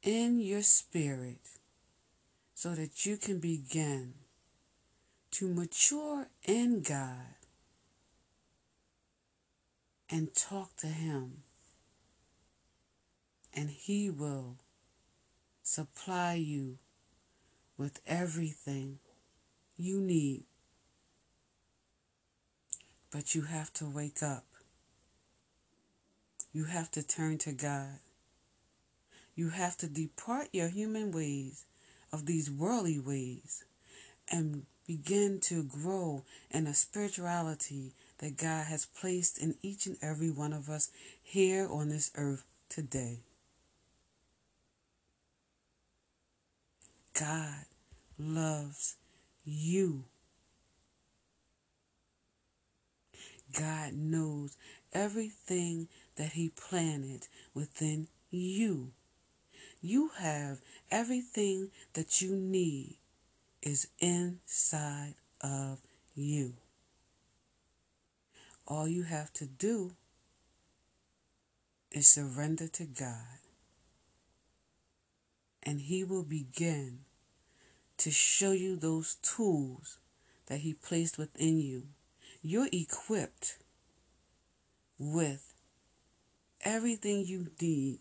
[0.03, 1.58] in your spirit
[2.59, 4.13] so that you can begin
[5.31, 7.37] to mature in God
[10.11, 11.45] and talk to Him,
[13.55, 14.57] and He will
[15.63, 16.79] supply you
[17.77, 18.99] with everything
[19.77, 20.43] you need.
[23.13, 24.47] But you have to wake up.
[26.53, 28.01] You have to turn to God.
[29.37, 31.65] You have to depart your human ways
[32.13, 33.65] of these worldly ways
[34.31, 40.31] and begin to grow in a spirituality that God has placed in each and every
[40.31, 40.91] one of us
[41.23, 43.21] here on this earth today.
[47.19, 47.65] God
[48.19, 48.97] loves
[49.45, 50.05] you.
[53.59, 54.57] God knows
[54.93, 58.93] everything that He planted within you.
[59.81, 60.61] You have
[60.91, 62.97] everything that you need
[63.63, 65.81] is inside of
[66.15, 66.55] you.
[68.67, 69.93] All you have to do
[71.91, 73.39] is surrender to God,
[75.63, 77.01] and He will begin
[77.99, 79.99] to show you those tools
[80.47, 81.85] that He placed within you.
[82.43, 83.59] You're equipped
[84.99, 85.55] with
[86.63, 88.01] everything you need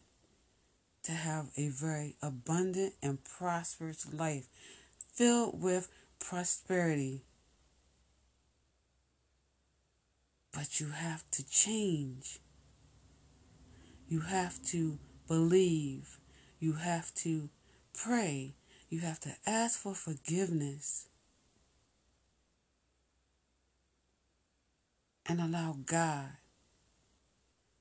[1.08, 4.47] to have a very abundant and prosperous life
[5.14, 5.89] filled with
[6.20, 7.24] prosperity
[10.58, 12.39] But you have to change.
[14.08, 14.97] You have to
[15.28, 16.18] believe.
[16.60, 17.49] You have to
[17.93, 18.55] pray.
[18.89, 21.10] You have to ask for forgiveness.
[25.28, 26.38] And allow God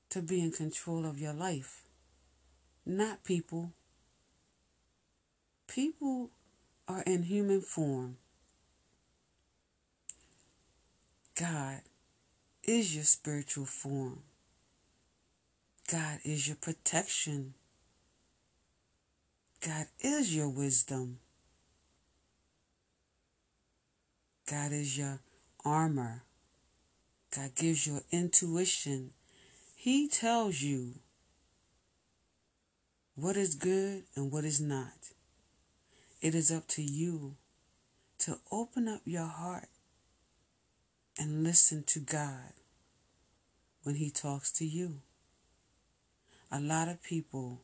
[0.09, 1.86] to be in control of your life,
[2.87, 3.73] not people.
[5.67, 6.29] People
[6.87, 8.17] are in human form.
[11.39, 11.81] God
[12.63, 14.21] is your spiritual form.
[15.91, 17.53] God is your protection.
[19.65, 21.19] God is your wisdom.
[24.49, 25.19] God is your
[25.65, 26.23] armor.
[27.35, 29.11] God gives you intuition.
[29.75, 30.95] He tells you
[33.19, 35.09] what is good and what is not.
[36.21, 37.35] It is up to you
[38.19, 39.69] to open up your heart
[41.17, 42.53] and listen to God
[43.81, 45.01] when He talks to you.
[46.51, 47.61] A lot of people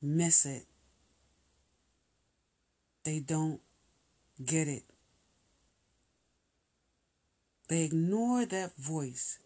[0.00, 0.66] miss it,
[3.04, 3.60] they don't
[4.44, 4.84] get it.
[7.68, 9.40] They ignore that voice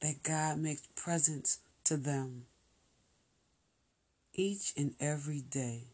[0.00, 2.46] that God makes presence to them
[4.36, 5.84] each and every day.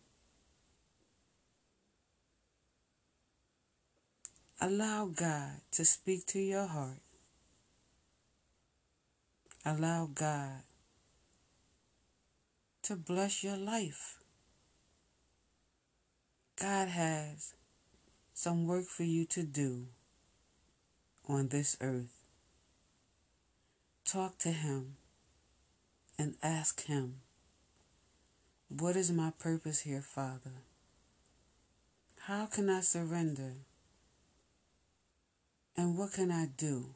[4.60, 7.00] Allow God to speak to your heart.
[9.64, 10.62] Allow God
[12.82, 14.18] to bless your life.
[16.60, 17.54] God has
[18.34, 19.86] some work for you to do
[21.28, 22.24] on this earth.
[24.04, 24.96] Talk to Him
[26.18, 27.20] and ask Him,
[28.78, 30.62] What is my purpose here, Father?
[32.20, 33.52] How can I surrender?
[35.76, 36.94] And what can I do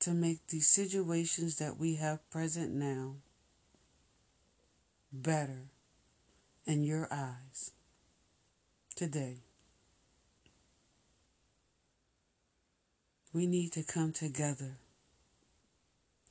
[0.00, 3.14] to make these situations that we have present now
[5.10, 5.70] better
[6.66, 7.70] in your eyes
[8.94, 9.38] today?
[13.32, 14.76] We need to come together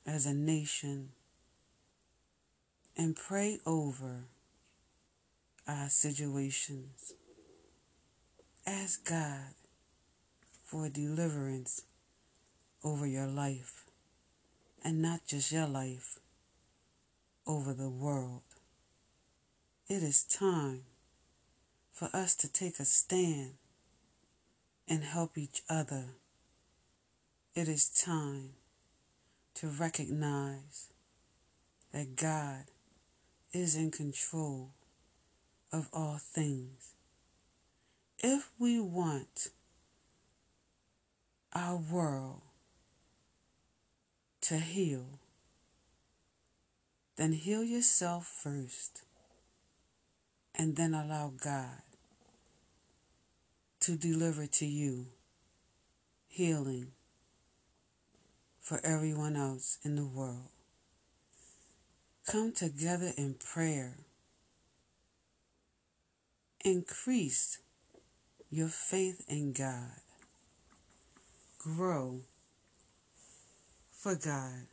[0.06, 1.15] as a nation
[2.96, 4.24] and pray over
[5.68, 7.12] our situations.
[8.66, 9.54] Ask God
[10.64, 11.82] for deliverance
[12.82, 13.84] over your life,
[14.84, 16.18] and not just your life,
[17.46, 18.42] over the world.
[19.88, 20.82] It is time
[21.92, 23.54] for us to take a stand
[24.88, 26.04] and help each other.
[27.54, 28.50] It is time
[29.54, 30.88] to recognize
[31.92, 32.64] that God
[33.56, 34.70] is in control
[35.72, 36.94] of all things.
[38.18, 39.48] If we want
[41.54, 42.42] our world
[44.42, 45.18] to heal,
[47.16, 49.02] then heal yourself first
[50.54, 51.82] and then allow God
[53.80, 55.06] to deliver to you
[56.28, 56.88] healing
[58.60, 60.55] for everyone else in the world.
[62.26, 63.98] Come together in prayer.
[66.64, 67.58] Increase
[68.50, 70.00] your faith in God
[71.66, 72.20] grow
[73.90, 74.68] for God.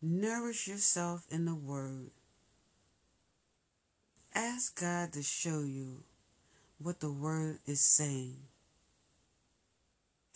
[0.00, 2.10] Nourish yourself in the Word.
[4.34, 6.02] Ask God to show you
[6.78, 8.38] what the Word is saying.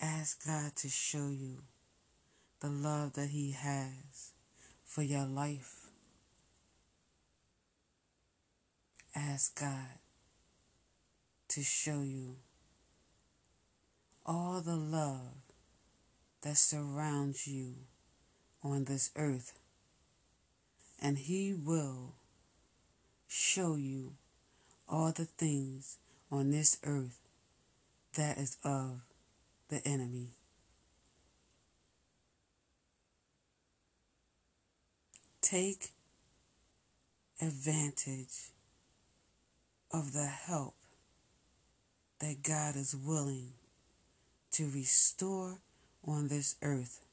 [0.00, 1.64] Ask God to show you
[2.60, 4.34] the love that He has
[4.96, 5.90] for your life.
[9.14, 9.98] Ask God
[11.48, 12.36] to show you
[14.24, 15.34] all the love
[16.40, 17.74] that surrounds you
[18.62, 19.58] on this earth.
[21.02, 22.14] And He will
[23.28, 24.14] show you
[24.88, 25.98] all the things
[26.32, 27.20] on this earth
[28.14, 29.02] that is of
[29.68, 30.35] the enemy.
[35.48, 35.90] Take
[37.40, 38.50] advantage
[39.92, 40.74] of the help
[42.18, 43.52] that God is willing
[44.50, 45.60] to restore
[46.04, 47.06] on this earth,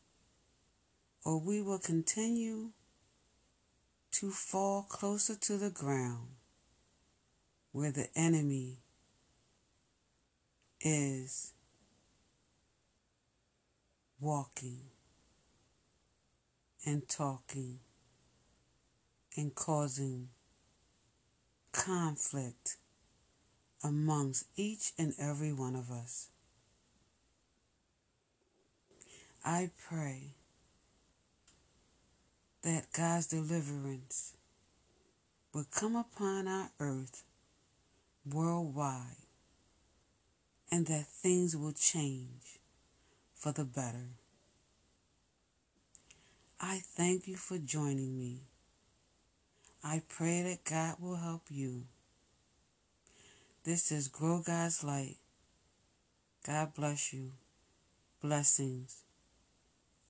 [1.24, 2.72] or we will continue
[4.14, 6.30] to fall closer to the ground
[7.72, 8.80] where the enemy
[10.82, 11.54] is
[14.20, 14.86] walking
[16.84, 17.78] and talking
[19.36, 20.30] and causing
[21.72, 22.78] conflict
[23.84, 26.30] amongst each and every one of us.
[29.44, 30.36] I pray
[32.64, 34.34] that God's deliverance
[35.54, 37.24] will come upon our earth
[38.26, 39.18] worldwide
[40.72, 42.60] and that things will change
[43.36, 44.12] for the better.
[46.60, 48.44] I thank you for joining me.
[49.84, 51.84] I pray that God will help you.
[53.66, 55.18] This is Grow God's Light.
[56.48, 57.32] God bless you.
[58.22, 59.03] Blessings.